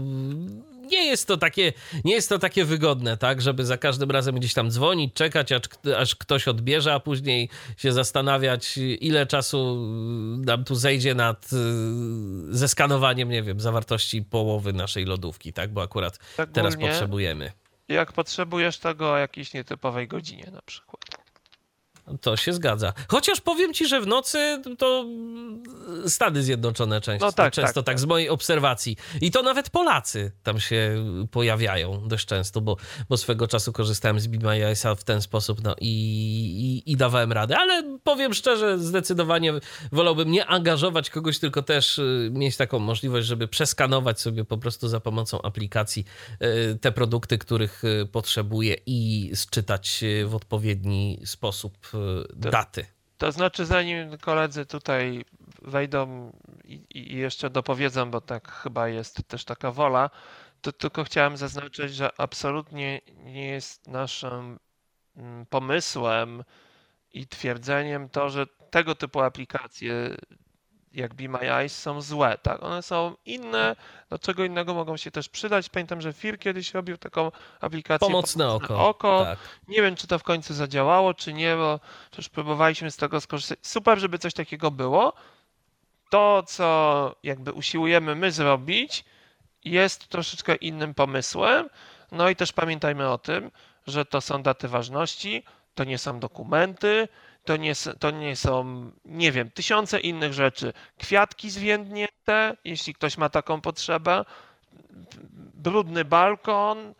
[0.91, 1.73] nie jest to takie,
[2.05, 5.61] nie jest to takie wygodne, tak, żeby za każdym razem gdzieś tam dzwonić, czekać, aż,
[5.97, 9.87] aż ktoś odbierze, a później się zastanawiać, ile czasu
[10.45, 11.57] nam tu zejdzie nad y,
[12.49, 17.51] zeskanowaniem, nie wiem, zawartości połowy naszej lodówki, tak, bo akurat tak teraz potrzebujemy.
[17.87, 21.22] Jak potrzebujesz tego o jakiejś nietypowej godzinie na przykład.
[22.21, 22.93] To się zgadza.
[23.07, 25.05] Chociaż powiem ci, że w nocy to
[26.07, 28.97] Stany Zjednoczone często, no tak, często tak, tak, z mojej obserwacji.
[29.21, 32.77] I to nawet Polacy tam się pojawiają dość często, bo,
[33.09, 35.87] bo swego czasu korzystałem z BeMyISa w ten sposób no i,
[36.85, 37.57] i, i, dawałem radę.
[37.57, 39.53] Ale powiem szczerze, zdecydowanie
[39.91, 44.87] wolałbym nie angażować kogoś, tylko też y, mieć taką możliwość, żeby przeskanować sobie po prostu
[44.87, 46.05] za pomocą aplikacji
[46.41, 51.92] y, te produkty, których y, potrzebuję i sczytać w odpowiedni sposób
[52.35, 52.85] daty.
[53.17, 55.25] To znaczy, zanim koledzy tutaj
[55.61, 56.31] wejdą
[56.63, 60.09] i, i, jeszcze dopowiedzą, bo tak chyba jest też taka wola,
[60.61, 64.59] to tylko chciałem zaznaczyć, że absolutnie nie jest naszym
[65.15, 66.43] mm, pomysłem
[67.13, 70.15] i twierdzeniem to, że tego typu aplikacje
[70.93, 72.63] jak Be My Eyes są złe, tak?
[72.63, 73.75] One są inne,
[74.09, 75.69] do czego innego mogą się też przydać.
[75.69, 77.31] Pamiętam, że FIR kiedyś robił taką
[77.61, 78.89] aplikację Pomocne, Pomocne oko.
[78.89, 79.25] oko.
[79.25, 79.39] Tak.
[79.67, 81.79] Nie wiem, czy to w końcu zadziałało, czy nie, bo
[82.11, 83.59] przecież próbowaliśmy z tego skorzystać.
[83.61, 85.13] Super, żeby coś takiego było.
[86.09, 89.05] To, co jakby usiłujemy my zrobić,
[89.65, 91.69] jest troszeczkę innym pomysłem.
[92.11, 93.51] No i też pamiętajmy o tym,
[93.87, 95.43] że to są daty ważności,
[95.75, 97.07] to nie są dokumenty,
[97.45, 100.73] to nie, to nie są, nie wiem, tysiące innych rzeczy.
[100.97, 104.25] Kwiatki zwiędnięte, jeśli ktoś ma taką potrzebę,
[105.53, 106.93] brudny balkon,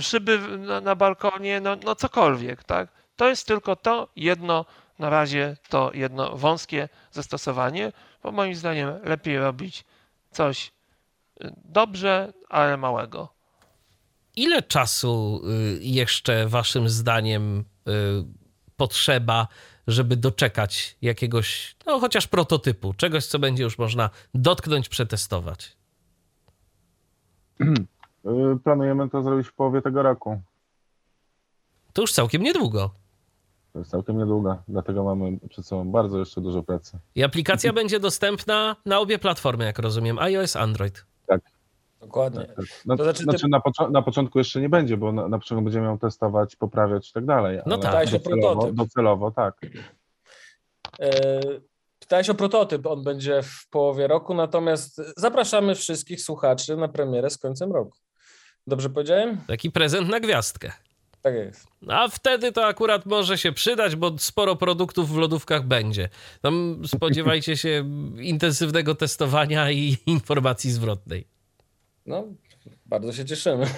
[0.00, 2.88] szyby na, na balkonie, no, no cokolwiek, tak?
[3.16, 4.64] To jest tylko to jedno,
[4.98, 9.84] na razie to jedno wąskie zastosowanie, bo moim zdaniem lepiej robić
[10.30, 10.72] coś
[11.44, 13.28] y, dobrze, ale małego.
[14.36, 17.62] Ile czasu y, jeszcze waszym zdaniem y,
[18.76, 19.48] potrzeba,
[19.88, 25.76] żeby doczekać jakiegoś, no chociaż prototypu, czegoś, co będzie już można dotknąć, przetestować?
[28.64, 30.42] Planujemy to zrobić w połowie tego roku.
[31.92, 32.90] To już całkiem niedługo.
[33.72, 36.98] To jest całkiem niedługo, dlatego mamy przed sobą bardzo jeszcze dużo pracy.
[37.14, 41.07] I aplikacja będzie dostępna na obie platformy, jak rozumiem, iOS, Android.
[42.00, 42.44] Dokładnie.
[42.46, 42.64] Tak, tak.
[42.86, 45.64] No, To znaczy znaczy, ty- na, na początku jeszcze nie będzie, bo na, na początku
[45.64, 47.56] będziemy ją testować, poprawiać i tak dalej.
[47.66, 47.90] No ale tak.
[47.90, 48.76] Pytałeś o Docelowo, prototyp.
[48.76, 49.54] docelowo, tak.
[51.00, 51.40] E,
[51.98, 57.38] Pytałeś o prototyp, on będzie w połowie roku, natomiast zapraszamy wszystkich słuchaczy na premierę z
[57.38, 57.98] końcem roku.
[58.66, 59.38] Dobrze powiedziałem?
[59.46, 60.72] Taki prezent na gwiazdkę.
[61.22, 61.66] Tak jest.
[61.88, 66.08] A wtedy to akurat może się przydać, bo sporo produktów w lodówkach będzie.
[66.42, 67.84] Tam spodziewajcie się
[68.34, 71.26] intensywnego testowania i informacji zwrotnej.
[72.08, 72.24] No,
[72.86, 73.66] bardzo się cieszymy.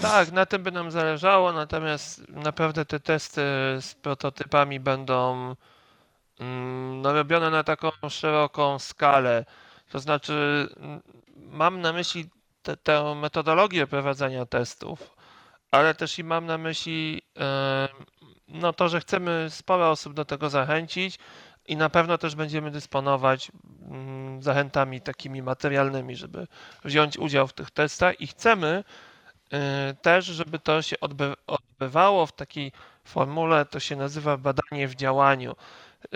[0.00, 3.40] Tak, na tym by nam zależało, natomiast naprawdę te testy
[3.80, 5.54] z prototypami będą
[6.40, 9.44] mm, no, robione na taką szeroką skalę.
[9.90, 11.02] To znaczy, mm,
[11.36, 12.30] mam na myśli
[12.62, 15.16] te- tę metodologię prowadzenia testów,
[15.70, 17.22] ale też i mam na myśli
[18.48, 21.18] no, to, że chcemy sporo osób do tego zachęcić
[21.68, 23.52] i na pewno też będziemy dysponować
[23.90, 26.46] mm, zachętami takimi materialnymi, żeby
[26.84, 28.20] wziąć udział w tych testach.
[28.20, 28.84] I chcemy
[29.52, 29.56] y,
[29.94, 32.72] też, żeby to się odby- odbywało w takiej
[33.04, 35.52] formule, to się nazywa badanie w działaniu,
[36.04, 36.08] y,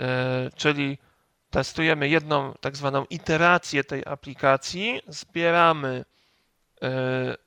[0.55, 0.97] czyli
[1.49, 6.05] testujemy jedną tak zwaną iterację tej aplikacji, zbieramy
[6.83, 6.87] y,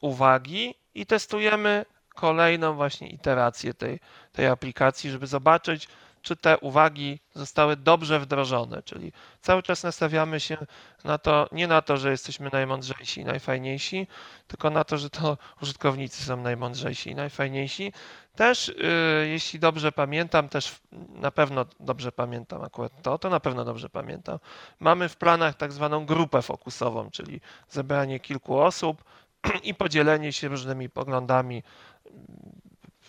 [0.01, 1.85] uwagi i testujemy
[2.15, 4.01] kolejną właśnie iterację tej,
[4.33, 5.89] tej aplikacji, żeby zobaczyć,
[6.25, 10.57] czy te uwagi zostały dobrze wdrożone, czyli cały czas nastawiamy się
[11.05, 14.07] na to, nie na to, że jesteśmy najmądrzejsi i najfajniejsi,
[14.47, 17.93] tylko na to, że to użytkownicy są najmądrzejsi i najfajniejsi.
[18.37, 18.75] Też, y,
[19.29, 20.75] jeśli dobrze pamiętam, też
[21.09, 24.39] na pewno dobrze pamiętam akurat to, to na pewno dobrze pamiętam.
[24.81, 29.05] Mamy w planach tak zwaną grupę fokusową, czyli zebranie kilku osób
[29.63, 31.63] i podzielenie się różnymi poglądami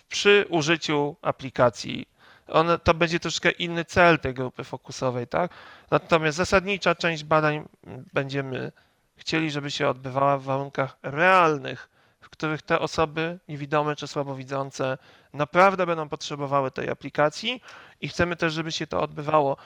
[0.08, 2.15] przy użyciu aplikacji.
[2.48, 5.50] One, to będzie troszkę inny cel tej grupy fokusowej, tak?
[5.90, 7.68] Natomiast zasadnicza część badań
[8.12, 8.72] będziemy
[9.16, 11.88] chcieli, żeby się odbywała w warunkach realnych,
[12.20, 14.98] w których te osoby niewidome czy słabowidzące
[15.32, 17.62] naprawdę będą potrzebowały tej aplikacji
[18.00, 19.56] i chcemy też, żeby się to odbywało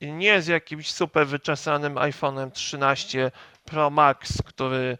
[0.00, 3.30] nie z jakimś super wyczesanym iPhone'em 13
[3.64, 4.98] Pro Max, który,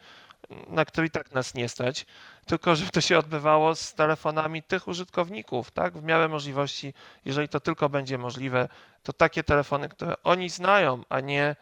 [0.68, 2.07] na który i tak nas nie stać,
[2.47, 5.99] tylko żeby to się odbywało z telefonami tych użytkowników, tak?
[5.99, 6.94] W miarę możliwości,
[7.24, 8.68] jeżeli to tylko będzie możliwe,
[9.03, 11.57] to takie telefony, które oni znają, a nie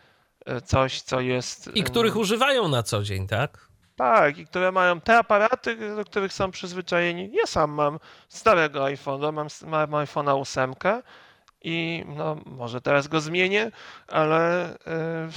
[0.46, 1.70] e, coś, co jest.
[1.74, 3.74] I których używają na co dzień, tak?
[3.96, 7.30] tak, i które mają te aparaty, do których są przyzwyczajeni.
[7.32, 10.74] Ja sam mam starego iPhone'a, mam, mam iPhone'a 8
[11.64, 13.70] i no, może teraz go zmienię,
[14.08, 15.28] ale, e,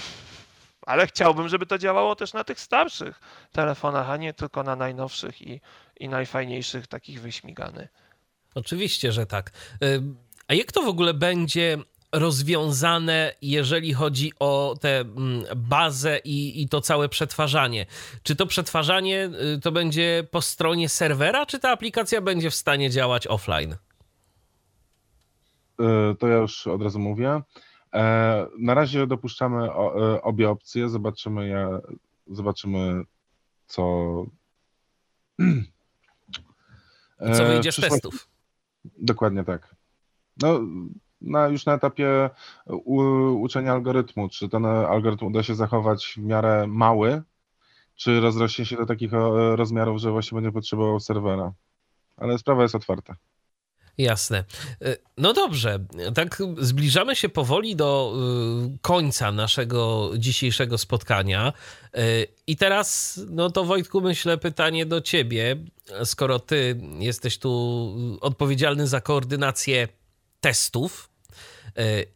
[0.88, 3.20] ale chciałbym, żeby to działało też na tych starszych
[3.52, 5.62] telefonach, a nie tylko na najnowszych i,
[6.00, 7.90] i najfajniejszych, takich wyśmiganych.
[8.56, 9.52] Oczywiście, że tak.
[10.48, 11.78] A jak to w ogóle będzie
[12.12, 17.86] rozwiązane, jeżeli chodzi o tę mm, bazę i, i to całe przetwarzanie?
[18.24, 22.90] Czy to przetwarzanie y, to będzie po stronie serwera, czy ta aplikacja będzie w stanie
[22.90, 23.76] działać offline?
[25.82, 27.42] Y, To ja już od razu mówię.
[27.94, 31.70] E, Na razie dopuszczamy e, obie opcje, zobaczymy, ja,
[32.28, 33.04] zobaczymy
[33.68, 33.84] co...
[37.20, 38.28] Co E, wyjdzie z testów?
[38.98, 39.76] Dokładnie tak.
[40.42, 40.60] No,
[41.22, 42.30] na, już na etapie
[42.66, 43.02] u,
[43.42, 47.22] uczenia algorytmu, czy ten algorytm uda się zachować w miarę mały,
[47.96, 49.12] czy rozrośnie się do takich
[49.56, 51.54] rozmiarów, że właśnie będzie potrzebował serwera.
[52.18, 53.16] Ale sprawa jest otwarta.
[53.98, 54.44] Jasne.
[54.86, 55.80] Y, No dobrze,
[56.16, 58.14] tak zbliżamy się powoli do
[58.76, 61.54] y, końca naszego dzisiejszego spotkania.
[61.98, 65.56] Y, I teraz, no to Wojtku, myślę pytanie do ciebie,
[66.04, 69.88] skoro ty jesteś tu odpowiedzialny za koordynację
[70.42, 71.10] testów.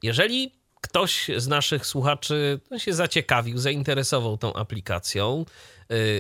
[0.04, 0.52] Jeżeli
[0.82, 5.46] ktoś z naszych słuchaczy no, się zaciekawił, zainteresował tą aplikacją,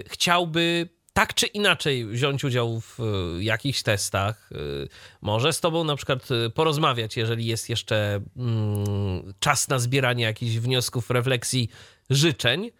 [0.07, 4.87] chciałby tak czy inaczej wziąć udział w y, jakichś testach, y,
[5.21, 10.55] może z tobą na przykład y, porozmawiać, jeżeli jest jeszcze mm, czas na zbieranie jakichś
[10.55, 11.69] wniosków, refleksji,
[12.09, 12.71] życzeń,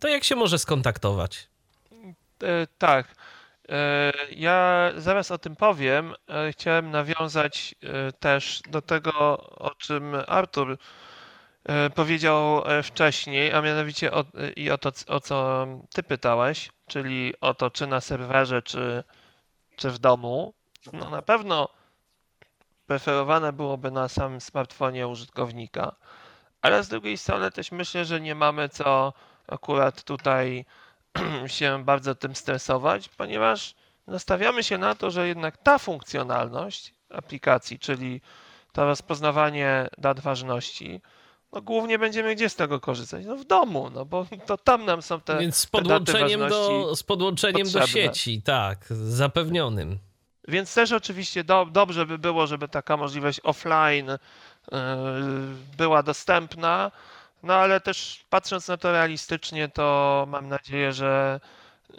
[0.00, 1.48] to jak się może skontaktować?
[2.42, 3.14] E, tak.
[3.68, 6.14] E, Ja zaraz o tym powiem.
[6.28, 10.76] E, Chciałem nawiązać e, też do tego, o czym Artur e,
[11.94, 17.34] powiedział e, wcześniej, a mianowicie o, e, i o to, o co ty pytałeś, czyli
[17.40, 19.04] o to, czy na serwerze, czy,
[19.76, 20.54] czy w domu.
[20.92, 21.68] No na pewno
[22.86, 25.96] preferowane byłoby na samym smartfonie użytkownika,
[26.62, 29.12] ale z drugiej strony też myślę, że nie mamy co
[29.48, 30.64] akurat tutaj
[31.46, 33.74] się bardzo tym stresować, ponieważ
[34.06, 38.20] nastawiamy się na to, że jednak ta funkcjonalność aplikacji, czyli
[38.72, 41.00] to rozpoznawanie dat ważności,
[41.52, 43.24] no głównie będziemy gdzie z tego korzystać?
[43.26, 47.02] No w domu, no bo to tam nam są te Więc z podłączeniem, do, z
[47.02, 49.98] podłączeniem do sieci, tak, zapewnionym.
[50.48, 54.78] Więc też oczywiście do, dobrze by było, żeby taka możliwość offline yy,
[55.76, 56.90] była dostępna,
[57.42, 61.40] no ale też patrząc na to realistycznie, to mam nadzieję, że,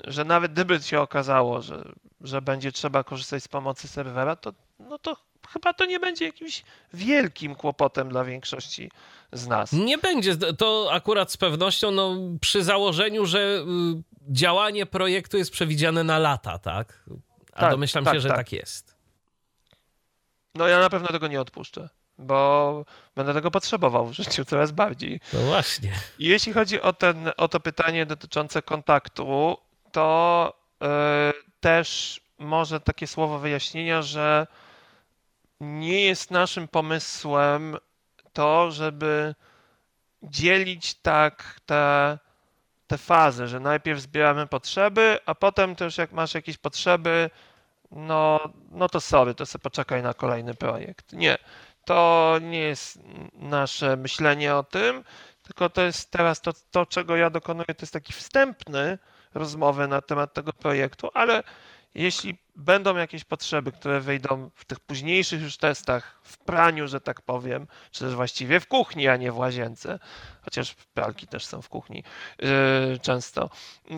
[0.03, 1.91] że nawet gdyby się okazało, że,
[2.21, 6.63] że będzie trzeba korzystać z pomocy serwera, to, no to chyba to nie będzie jakimś
[6.93, 8.91] wielkim kłopotem dla większości
[9.31, 9.73] z nas.
[9.73, 13.63] Nie będzie, to akurat z pewnością, no, przy założeniu, że y,
[14.33, 17.03] działanie projektu jest przewidziane na lata, tak?
[17.53, 18.37] A Tak, domyślam tak, się, że tak.
[18.37, 18.95] tak jest.
[20.55, 22.85] No ja na pewno tego nie odpuszczę, bo
[23.15, 25.19] będę tego potrzebował w życiu coraz bardziej.
[25.33, 25.91] No właśnie.
[26.19, 29.57] Jeśli chodzi o, ten, o to pytanie dotyczące kontaktu,
[29.91, 30.85] to y,
[31.59, 34.47] też może takie słowo wyjaśnienia, że
[35.61, 37.77] nie jest naszym pomysłem
[38.33, 39.35] to, żeby
[40.23, 42.17] dzielić tak te,
[42.87, 47.29] te fazy, że najpierw zbieramy potrzeby, a potem też jak masz jakieś potrzeby,
[47.91, 48.39] no,
[48.71, 51.13] no to sorry, to sobie poczekaj na kolejny projekt.
[51.13, 51.37] Nie,
[51.85, 52.99] to nie jest
[53.33, 55.03] nasze myślenie o tym,
[55.43, 58.97] tylko to jest teraz to, to, czego ja dokonuję, to jest taki wstępny
[59.33, 61.43] rozmowy na temat tego projektu, ale
[61.99, 67.21] jeśli będą jakieś potrzeby, które wyjdą w tych późniejszych już testach, w praniu, że tak
[67.21, 69.99] powiem, czy też właściwie w kuchni, a nie w łazience,
[70.41, 72.03] chociaż pralki też są w kuchni
[72.39, 73.49] yy, często,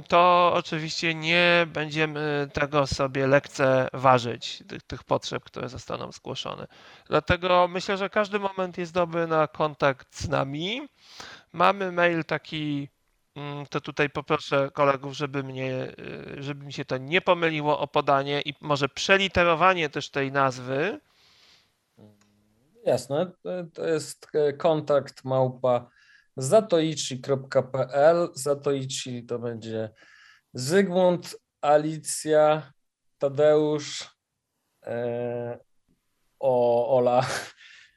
[0.07, 6.67] to oczywiście nie będziemy tego sobie lekceważyć, tych, tych potrzeb, które zostaną zgłoszone.
[7.07, 10.81] Dlatego myślę, że każdy moment jest dobry na kontakt z nami.
[11.53, 12.89] Mamy mail taki,
[13.69, 15.93] to tutaj poproszę kolegów, żeby mnie,
[16.37, 20.99] y, żeby mi się to nie pomyliło o podanie i może przeliterowanie też tej nazwy.
[22.85, 25.89] Jasne, to- to jest e, kontakt małpa
[26.37, 28.29] zatoichi.pl.
[28.33, 29.89] Zatoichi to będzie
[30.53, 32.71] Zygmunt, Alicja,
[33.17, 34.15] Tadeusz,
[34.83, 35.59] e,
[36.39, 37.25] o, Ola,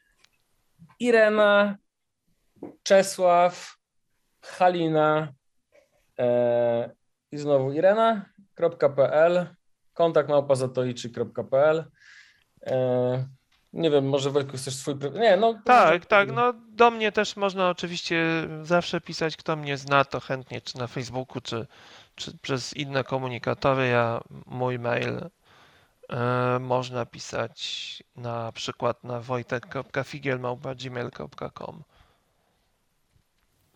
[1.00, 1.76] Irena,
[2.82, 3.76] Czesław,
[4.44, 5.32] Halina
[6.18, 6.90] e,
[7.32, 9.46] i znowu Irena.pl.
[9.94, 11.84] Kontakt małpa zatoichi.pl.
[12.66, 13.28] E,
[13.72, 14.94] nie wiem, może Welku chcesz swój.
[15.14, 15.60] Nie, no.
[15.64, 18.24] Tak, tak, no do mnie też można oczywiście
[18.62, 21.66] zawsze pisać, kto mnie zna, to chętnie, czy na Facebooku, czy,
[22.14, 23.86] czy przez inne komunikatory.
[23.86, 25.30] Ja, mój mail
[26.10, 31.84] e, można pisać na przykład na wojtek.figiel.gmail.com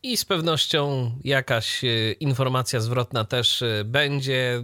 [0.02, 4.54] I z pewnością jakaś e, informacja zwrotna też e, będzie.
[4.56, 4.62] E,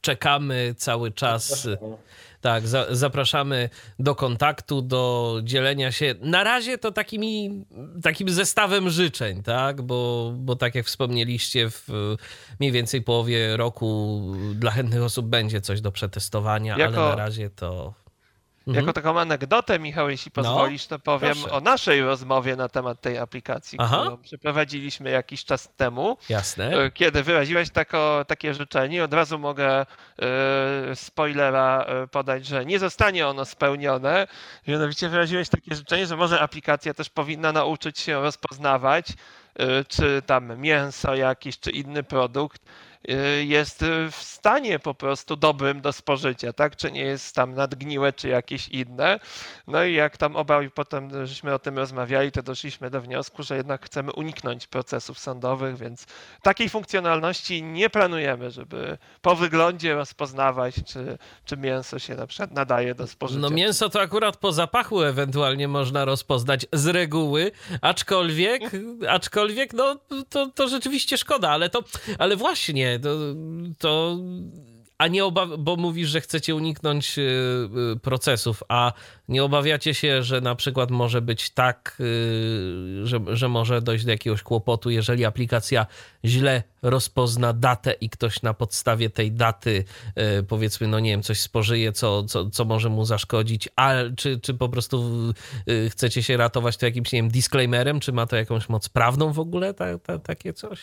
[0.00, 1.68] Czekamy cały czas.
[2.40, 6.14] Tak, za, zapraszamy do kontaktu, do dzielenia się.
[6.20, 7.64] Na razie to takimi,
[8.02, 9.82] takim zestawem życzeń, tak?
[9.82, 11.88] Bo, bo tak jak wspomnieliście, w
[12.60, 14.22] mniej więcej połowie roku
[14.54, 17.94] dla chętnych osób będzie coś do przetestowania, Jako- ale na razie to.
[18.66, 18.82] Mhm.
[18.86, 21.52] Jako taką anegdotę, Michał, jeśli No, pozwolisz, to powiem proszę.
[21.52, 24.00] o naszej rozmowie na temat tej aplikacji, Aha.
[24.00, 26.16] którą przeprowadziliśmy jakiś czas temu.
[26.28, 26.78] Jasne.
[26.78, 29.86] E, Kiedy wyraziłeś tako, takie życzenie, od razu mogę e,
[30.94, 34.26] spoilera e, podać, że nie zostanie ono spełnione.
[34.68, 39.06] Mianowicie wyraziłeś takie życzenie, że może aplikacja też powinna nauczyć się rozpoznawać,
[39.88, 42.62] czy tam mięso jakieś, czy inny produkt
[43.44, 46.76] jest e, w stanie po prostu dobrym do spożycia, tak?
[46.76, 49.20] Czy nie jest tam nadgniłe, czy jakieś inne.
[49.66, 53.56] No i jak tam obaj potem żeśmy o tym rozmawiali, to doszliśmy do wniosku, że
[53.56, 56.06] jednak chcemy uniknąć procesów sądowych, więc
[56.42, 62.94] takiej funkcjonalności nie planujemy, żeby po wyglądzie rozpoznawać, czy, czy mięso się na przykład nadaje
[62.94, 63.40] do spożycia.
[63.40, 68.62] No mięso to akurat po zapachu ewentualnie można rozpoznać z reguły, aczkolwiek,
[69.08, 69.96] aczkolwiek no
[70.28, 71.84] to, to rzeczywiście szkoda, ale to,
[72.18, 73.18] ale właśnie, to,
[73.78, 74.18] to
[74.98, 77.22] a nie obaw, bo mówisz, że chcecie uniknąć y,
[77.92, 78.92] y, procesów, a
[79.28, 84.10] nie obawiacie się, że na przykład może być tak, y, że, że może dojść do
[84.10, 85.86] jakiegoś kłopotu, jeżeli aplikacja
[86.24, 89.84] źle rozpozna datę i ktoś na podstawie tej daty,
[90.48, 94.54] powiedzmy, no nie wiem, coś spożyje, co, co, co może mu zaszkodzić, a czy, czy
[94.54, 95.12] po prostu
[95.90, 99.38] chcecie się ratować to jakimś, nie wiem, disclaimerem, czy ma to jakąś moc prawną w
[99.38, 100.80] ogóle, ta, ta, takie coś?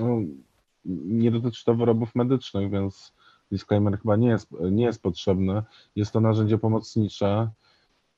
[0.00, 0.20] No,
[0.88, 3.12] nie dotyczy to wyrobów medycznych, więc
[3.50, 5.62] disclaimer chyba nie jest, nie jest potrzebny.
[5.96, 7.50] Jest to narzędzie pomocnicze.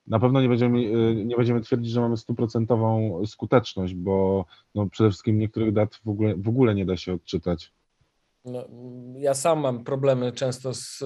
[0.07, 4.45] Na pewno nie będziemy, y, nie będziemy twierdzić, że mamy stuprocentową skuteczność, bo
[4.75, 7.73] no, przede wszystkim niektórych dat w ogóle, w ogóle nie da się odczytać.
[8.45, 8.65] No,
[9.19, 10.99] ja sam mam problemy często z,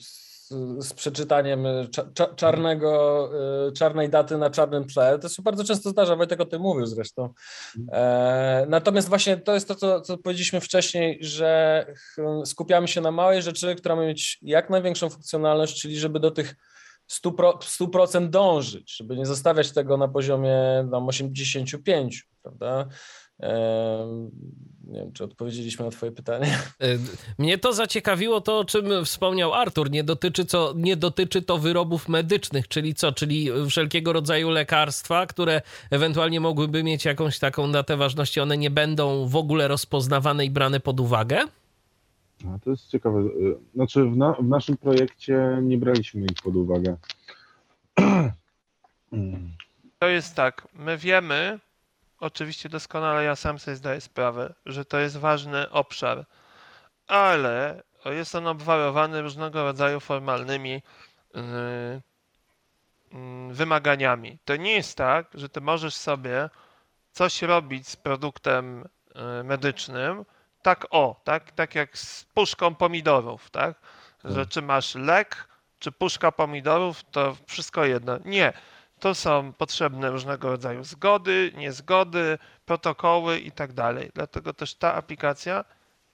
[0.00, 0.39] z
[0.78, 1.64] z przeczytaniem
[2.14, 3.30] cza, czarnego,
[3.76, 5.18] czarnej daty na czarnym tle.
[5.18, 7.32] To się bardzo często zdarza, Wojtek o tym mówił zresztą.
[7.92, 11.86] E, natomiast właśnie to jest to, co, co powiedzieliśmy wcześniej, że
[12.44, 16.56] skupiamy się na małej rzeczy, która ma mieć jak największą funkcjonalność, czyli żeby do tych
[17.10, 22.88] 100%, 100% dążyć, żeby nie zostawiać tego na poziomie tam 85, prawda?
[24.84, 26.58] Nie wiem, czy odpowiedzieliśmy na Twoje pytanie.
[26.80, 26.86] E,
[27.38, 29.90] mnie to zaciekawiło to, o czym wspomniał Artur.
[29.90, 33.12] Nie dotyczy, co, nie dotyczy to wyrobów medycznych, czyli co?
[33.12, 39.28] Czyli wszelkiego rodzaju lekarstwa, które ewentualnie mogłyby mieć jakąś taką datę ważności, one nie będą
[39.28, 41.44] w ogóle rozpoznawane i brane pod uwagę?
[42.44, 43.22] No, to jest ciekawe.
[43.74, 46.96] Znaczy, w, na, w naszym projekcie nie braliśmy ich pod uwagę.
[49.98, 50.68] To jest tak.
[50.74, 51.58] My wiemy,
[52.20, 56.26] oczywiście doskonale ja sam sobie zdaję sprawę, że to jest ważny obszar,
[57.06, 60.82] ale jest on obwarowany różnego rodzaju formalnymi
[61.34, 61.42] yy,
[63.12, 64.38] yy, wymaganiami.
[64.44, 66.50] To nie jest tak, że ty możesz sobie
[67.12, 70.24] coś robić z produktem yy, medycznym,
[70.62, 73.80] tak o, tak, tak jak z puszką pomidorów, tak?
[74.24, 74.48] Że hmm.
[74.48, 75.48] czy masz lek,
[75.78, 78.18] czy puszka pomidorów, to wszystko jedno.
[78.24, 78.52] Nie
[79.00, 84.10] to są potrzebne różnego rodzaju zgody, niezgody, protokoły i tak dalej.
[84.14, 85.64] Dlatego też ta aplikacja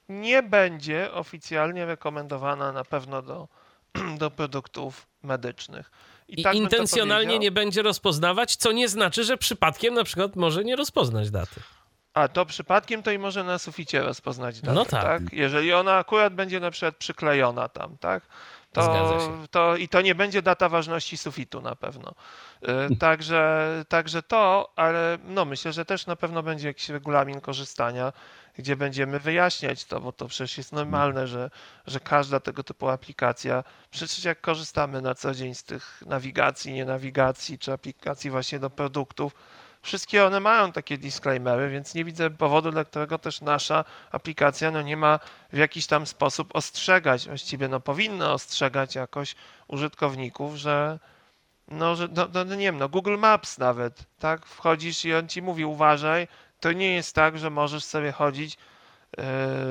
[0.09, 3.49] nie będzie oficjalnie rekomendowana na pewno do,
[4.21, 5.91] do produktów medycznych.
[6.29, 10.65] I, I tak intencjonalnie nie będzie rozpoznawać, co nie znaczy, że przypadkiem na przykład może
[10.65, 11.61] nie rozpoznać daty.
[12.15, 15.03] A to przypadkiem to i może na suficie rozpoznać datę, no tak.
[15.03, 15.33] tak.
[15.33, 18.23] Jeżeli ona akurat będzie na przykład przyklejona tam, tak?
[18.85, 22.15] To, to, I to nie będzie data ważności sufitu na pewno.
[22.93, 28.13] Y, także, także to, ale no myślę, że też na pewno będzie jakiś regulamin korzystania,
[28.59, 31.51] gdzie będziemy wyjaśniać to, bo to przecież jest normalne, że,
[31.87, 36.85] że każda tego typu aplikacja, przecież jak korzystamy na co dzień z tych nawigacji, nie
[36.85, 39.35] nawigacji, czy aplikacji właśnie do produktów,
[39.87, 44.83] Wszystkie one mają takie disclaimery, więc nie widzę powodu, dla którego też nasza aplikacja no
[44.83, 45.19] nie ma
[45.53, 49.35] w jakiś tam sposób ostrzegać, właściwie no powinna ostrzegać jakoś
[49.69, 50.99] użytkowników, że
[51.69, 55.29] no, że no, no, no nie wiem, no Google Maps nawet, tak, wchodzisz i on
[55.29, 56.29] ci mówi uważaj,
[56.61, 58.55] to nie jest tak, że możesz sobie chodzić
[59.17, 59.25] yy,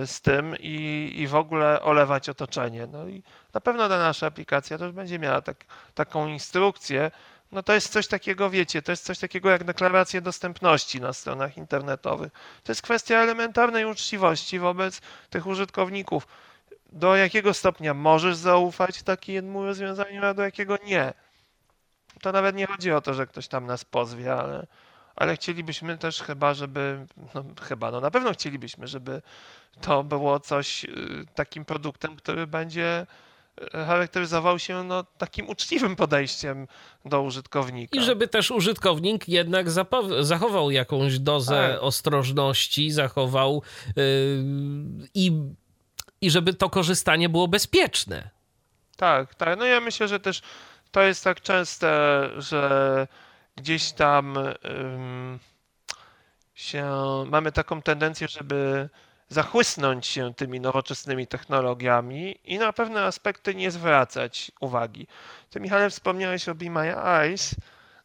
[0.08, 2.88] z tym i, i w ogóle olewać otoczenie.
[2.88, 3.24] No i
[3.54, 5.66] na pewno ta nasza aplikacja też będzie miała tak,
[5.96, 7.12] taką instrukcję,
[7.52, 11.58] no to jest coś takiego, wiecie, to jest coś takiego jak deklaracje dostępności na stronach
[11.58, 12.32] internetowych.
[12.64, 16.28] To jest kwestia elementarnej uczciwości wobec tych użytkowników.
[16.92, 21.14] Do jakiego stopnia możesz zaufać takiemu rozwiązaniu, a do jakiego nie.
[22.22, 24.68] To nawet nie chodzi o to, że ktoś tam nas pozwie, ale,
[25.16, 27.06] ale chcielibyśmy też chyba, żeby,
[27.36, 29.22] no chyba, no na pewno chcielibyśmy, żeby
[29.82, 30.90] to było coś y,
[31.36, 33.08] takim produktem, który będzie
[33.72, 36.68] charakteryzował się no, takim uczciwym podejściem
[37.06, 37.98] do użytkownika.
[37.98, 39.68] I żeby też użytkownik jednak
[40.22, 41.84] zachował jakąś dozę tak.
[41.84, 43.62] ostrożności, zachował
[43.96, 44.04] yy,
[45.14, 45.32] i,
[46.22, 48.30] i żeby to korzystanie było bezpieczne.
[48.98, 49.60] Tak, tak.
[49.60, 50.42] No ja myślę, że też
[50.92, 51.90] to jest tak częste,
[52.38, 53.08] że
[53.56, 55.40] gdzieś tam yy,
[56.54, 56.86] się
[57.28, 58.90] mamy taką tendencję, żeby
[59.30, 65.08] zachłysnąć się tymi nowoczesnymi technologiami i na pewne aspekty nie zwracać uwagi.
[65.50, 67.56] Ty, Michale, wspomniałeś o Be My Eyes.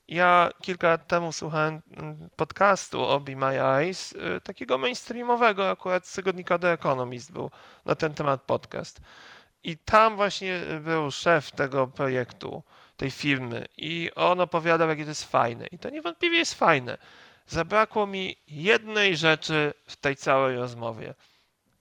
[0.08, 6.06] Ja kilka lat temu słuchałem mm, podcastu o Be My Eyes, y, takiego mainstreamowego, akurat
[6.06, 7.50] z tygodnika The Economist był
[7.84, 9.00] na ten temat podcast.
[9.64, 12.62] I tam właśnie był szef tego projektu,
[12.96, 15.66] tej firmy i on opowiadał, jakie to jest fajne.
[15.66, 16.98] I to niewątpliwie jest fajne
[17.50, 21.14] zabrakło mi jednej rzeczy w tej całej rozmowie.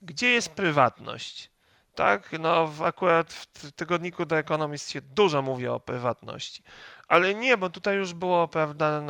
[0.02, 1.50] Gdzie jest prywatność?
[1.94, 6.62] Tak, no akurat w tygodniku The Economist się dużo mówi o prywatności.
[7.10, 9.02] Ale nie, bo tutaj już było prawda,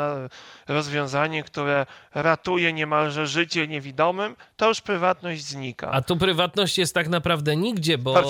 [0.69, 5.91] rozwiązanie, które ratuje niemalże życie niewidomym, to już prywatność znika.
[5.91, 8.23] A tu prywatność jest tak naprawdę nigdzie, bo,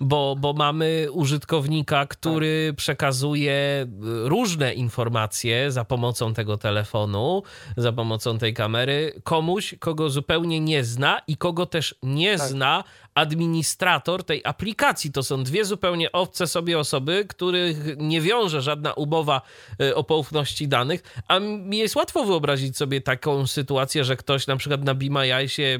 [0.00, 2.76] bo, bo mamy użytkownika, który tak.
[2.76, 3.86] przekazuje
[4.24, 7.42] różne informacje za pomocą tego telefonu,
[7.76, 12.48] za pomocą tej kamery komuś, kogo zupełnie nie zna i kogo też nie tak.
[12.48, 12.84] zna
[13.20, 15.12] administrator tej aplikacji.
[15.12, 19.42] To są dwie zupełnie obce sobie osoby, których nie wiąże żadna umowa
[19.80, 24.56] e, o poufności danych, a mi jest łatwo wyobrazić sobie taką sytuację, że ktoś na
[24.56, 25.78] przykład na Be My się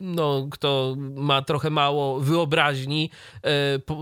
[0.00, 3.10] no, kto ma trochę mało wyobraźni,
[3.42, 3.98] e, po,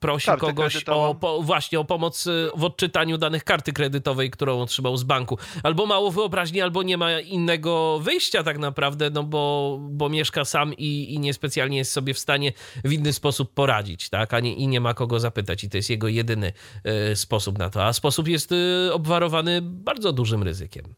[0.00, 1.08] prosi Kartę kogoś kredytową.
[1.08, 5.38] o, po, właśnie o pomoc e, w odczytaniu danych karty kredytowej, którą otrzymał z banku.
[5.62, 10.74] Albo mało wyobraźni, albo nie ma innego wyjścia tak naprawdę, no bo, bo mieszka sam
[10.74, 12.52] i, i niespecjalnie jest sobie w stanie
[12.84, 14.34] w inny sposób poradzić, tak?
[14.34, 16.52] A nie, i nie ma kogo zapytać i to jest jego jedyny
[16.84, 17.84] e, sposób na to.
[17.84, 20.94] A sposób jest e, obwarowany bardzo dużym ryzykiem.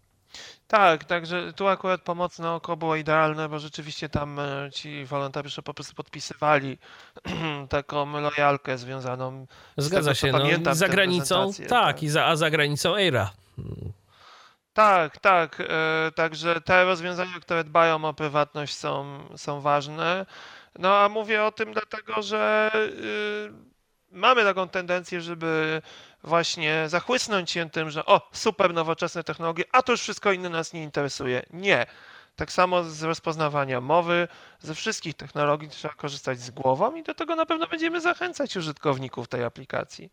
[0.70, 5.62] Tak, także tu akurat pomoc na oko było idealne, bo rzeczywiście tam e, ci wolontariusze
[5.62, 6.78] po prostu podpisywali
[7.68, 10.58] taką lojalkę związaną Zgadza z tego, się.
[10.58, 13.30] No, za granicą, prezentacje, tak, I za, a za granicą ERA.
[14.72, 15.60] Tak, tak.
[15.60, 20.26] e, Także te rozwiązania, które dbają o prywatność są, są ważne.
[20.78, 23.52] No a mówię o tym dlatego, że y,
[24.10, 25.82] mamy taką tendencję, żeby
[26.24, 30.72] właśnie zachłysnąć się tym, że o, super nowoczesne technologie, a to już wszystko inne nas
[30.72, 31.42] nie interesuje.
[31.50, 31.86] Nie.
[32.36, 34.28] Tak samo z rozpoznawania mowy,
[34.60, 39.28] ze wszystkich technologii trzeba korzystać z głową i do tego na pewno będziemy zachęcać użytkowników
[39.28, 40.10] tej aplikacji.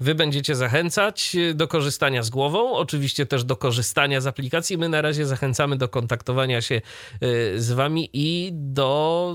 [0.00, 4.78] Wy będziecie zachęcać do korzystania z głową, oczywiście też do korzystania z aplikacji.
[4.78, 6.74] My na razie zachęcamy do kontaktowania się
[7.22, 9.34] y, z wami i do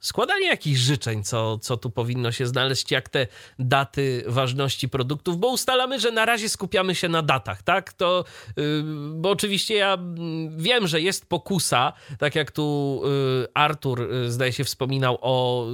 [0.00, 3.26] składania jakichś życzeń, co, co tu powinno się znaleźć, jak te
[3.58, 7.92] daty ważności produktów, bo ustalamy, że na razie skupiamy się na datach, tak?
[7.92, 8.24] To,
[8.58, 8.82] y,
[9.14, 13.00] bo oczywiście ja mm, wiem, że jest pokusa, tak jak tu
[13.44, 15.66] y, Artur, y, zdaje się, wspominał o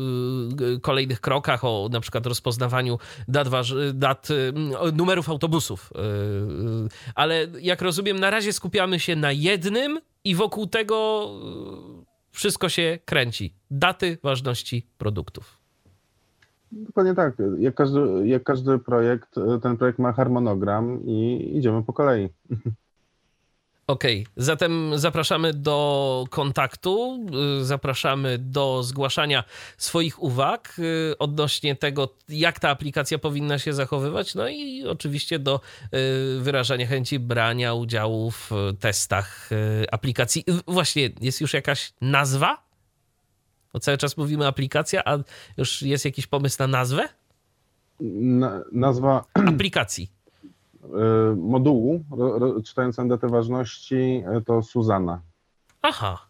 [0.83, 2.99] kolejnych krokach, o na przykład rozpoznawaniu
[3.29, 3.49] dat,
[3.95, 4.29] dat
[4.93, 5.93] numerów autobusów.
[7.15, 11.29] Ale jak rozumiem, na razie skupiamy się na jednym i wokół tego
[12.37, 13.55] wszystko się kręci.
[13.71, 15.59] Daty ważności produktów.
[16.73, 17.35] Dokładnie tak.
[17.59, 22.29] Jak każdy, jak każdy projekt, ten projekt ma harmonogram i idziemy po kolei.
[23.87, 27.27] Okej, zatem zapraszamy do kontaktu,
[27.61, 29.45] y, zapraszamy do zgłaszania
[29.79, 35.61] swoich uwag y, odnośnie tego, jak ta aplikacja powinna się zachowywać, no i oczywiście do
[35.85, 38.51] y, wyrażania chęci brania udziału w
[38.81, 39.51] testach
[39.93, 40.45] aplikacji.
[40.69, 42.67] Właśnie, jest już jakaś nazwa?
[43.73, 45.19] Bo cały czas mówimy aplikacja, a
[45.57, 47.09] już jest jakiś pomysł na nazwę?
[48.01, 50.16] Na, nazwa Aplikacji.
[51.33, 52.05] Y, modułu
[52.65, 55.21] czytającą datę ważności y, to Suzana.
[55.83, 56.27] Aha.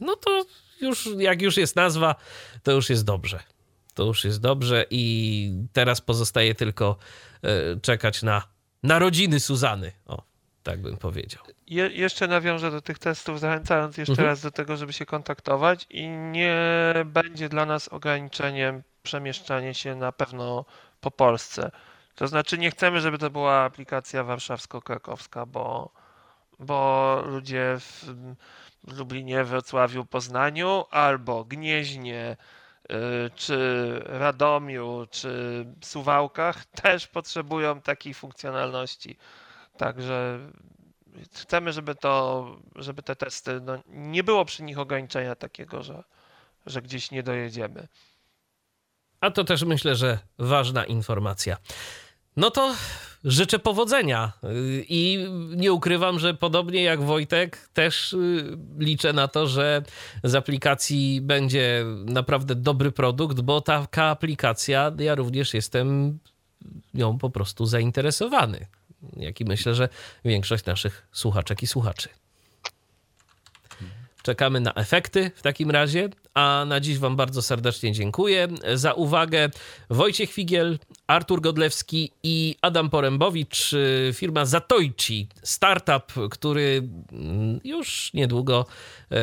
[0.00, 0.44] No to
[0.80, 2.14] już, jak już jest nazwa,
[2.62, 3.38] to już jest dobrze.
[3.94, 6.96] To już jest dobrze i teraz pozostaje tylko
[7.42, 8.42] e, czekać na
[8.82, 9.92] narodziny Suzany.
[10.06, 10.22] O,
[10.62, 11.42] tak bym powiedział.
[11.66, 14.28] Je, jeszcze nawiążę do tych testów, zachęcając jeszcze Mhm.
[14.28, 16.56] raz do tego, żeby się kontaktować i nie
[17.06, 20.64] będzie dla nas ograniczeniem przemieszczanie się na pewno
[21.00, 21.70] po Polsce.
[22.14, 25.90] To znaczy nie chcemy, żeby to była aplikacja warszawsko-krakowska, bo,
[26.58, 32.36] bo ludzie w Lublinie, Wrocławiu, Poznaniu albo Gnieźnie,
[32.92, 32.94] y,
[33.34, 33.58] czy
[34.04, 39.16] Radomiu, czy Suwałkach też potrzebują takiej funkcjonalności.
[39.76, 40.38] Także
[41.34, 42.46] chcemy, żeby to,
[42.76, 46.04] żeby te testy, no, nie było przy nich ograniczenia takiego, że,
[46.66, 47.88] że gdzieś nie dojedziemy.
[49.20, 51.56] A to też myślę, że ważna informacja.
[52.36, 52.74] No to
[53.24, 54.32] życzę powodzenia
[54.88, 59.82] i nie ukrywam, że podobnie jak Wojtek, też y, liczę na to, że
[60.24, 66.18] z aplikacji będzie naprawdę dobry produkt, bo taka aplikacja, ja również jestem
[66.94, 68.66] nią po prostu zainteresowany.
[69.16, 69.88] Jak i myślę, że
[70.24, 72.08] większość naszych słuchaczek i słuchaczy.
[74.22, 79.50] Czekamy na efekty w takim razie, a na dziś Wam bardzo serdecznie dziękuję za uwagę.
[79.90, 88.66] Wojciech Figiel, Artur Godlewski i Adam Porębowicz, y, firma Zatojci, startup, który mm, już niedługo
[89.10, 89.16] e,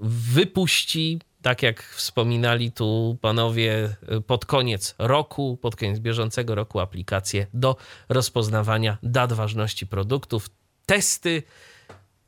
[0.00, 7.46] wypuści, tak jak wspominali tu panowie, y, pod koniec roku, pod koniec bieżącego roku aplikację
[7.54, 7.76] do
[8.08, 10.50] rozpoznawania dat ważności produktów.
[10.86, 11.42] Testy,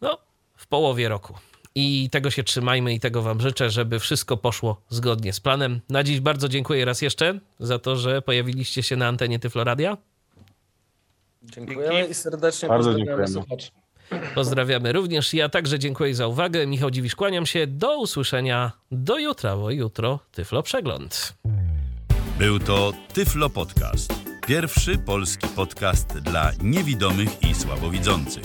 [0.01, 0.19] no,
[0.57, 1.35] w połowie roku.
[1.75, 5.81] I tego się trzymajmy i tego Wam życzę, żeby wszystko poszło zgodnie z planem.
[5.89, 9.97] Na dziś bardzo dziękuję raz jeszcze za to, że pojawiliście się na antenie Tyfloradia.
[11.43, 13.47] Dziękujemy i serdecznie Bardzo pozdrawiamy dziękujemy.
[13.47, 13.71] słuchaczy.
[14.35, 15.35] Pozdrawiamy również.
[15.35, 16.67] Ja także dziękuję za uwagę.
[16.67, 17.67] Michał Dziwisz, kłaniam się.
[17.67, 21.35] Do usłyszenia do jutra, bo jutro Tyflo Przegląd.
[22.39, 24.13] Był to Tyflo Podcast.
[24.47, 28.45] Pierwszy polski podcast dla niewidomych i słabowidzących.